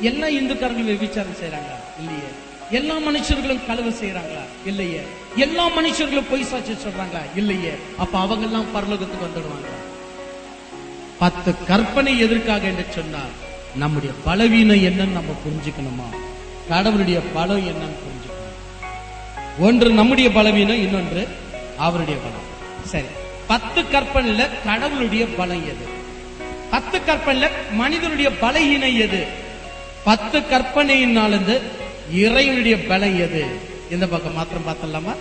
[0.00, 2.28] எல்லா இந்துக்காரங்களும் விபச்சாரம் செய்யறாங்களா இல்லையே.
[2.70, 5.00] எல்லா மனுஷர்களும் கலவு செய்யறாங்களா இல்லையே.
[5.36, 7.20] எல்லா மனுஷர்களும் பொய் சாட்சி சொல்றாங்களா?
[7.36, 7.72] இல்லையே.
[7.96, 9.66] அப்ப அவங்க எல்லாம் பரலோகத்துக்கு வந்துடுவாங்க
[11.18, 13.28] பத்து கற்பனை எதற்காக என்று சொன்னால்
[13.74, 16.16] நம்முடைய பலவீனம் என்னன்னு நம்ம புரிஞ்சுக்கணுமா?
[16.68, 18.36] கடவுளுடைய பலம் என்னன்னு புரிஞ்சுக்கணும்.
[19.58, 21.28] ஒன்று நம்முடைய பலவீனம் இன்னொன்று
[21.76, 22.46] அவருடைய பலம்.
[22.84, 23.04] சரி.
[23.46, 25.86] பத்து கற்பனையில கடவுளுடைய பலம் எது?
[26.70, 29.46] பத்து கற்பனையில மனிதனுடைய பலகீனம் எது?
[30.08, 31.56] பத்து கற்பனையினாலிருந்து
[32.22, 33.42] இறைவனுடைய பலம் எது?
[33.90, 35.14] இந்த பக்கம் மாத்திரம் பார்த்தலாமா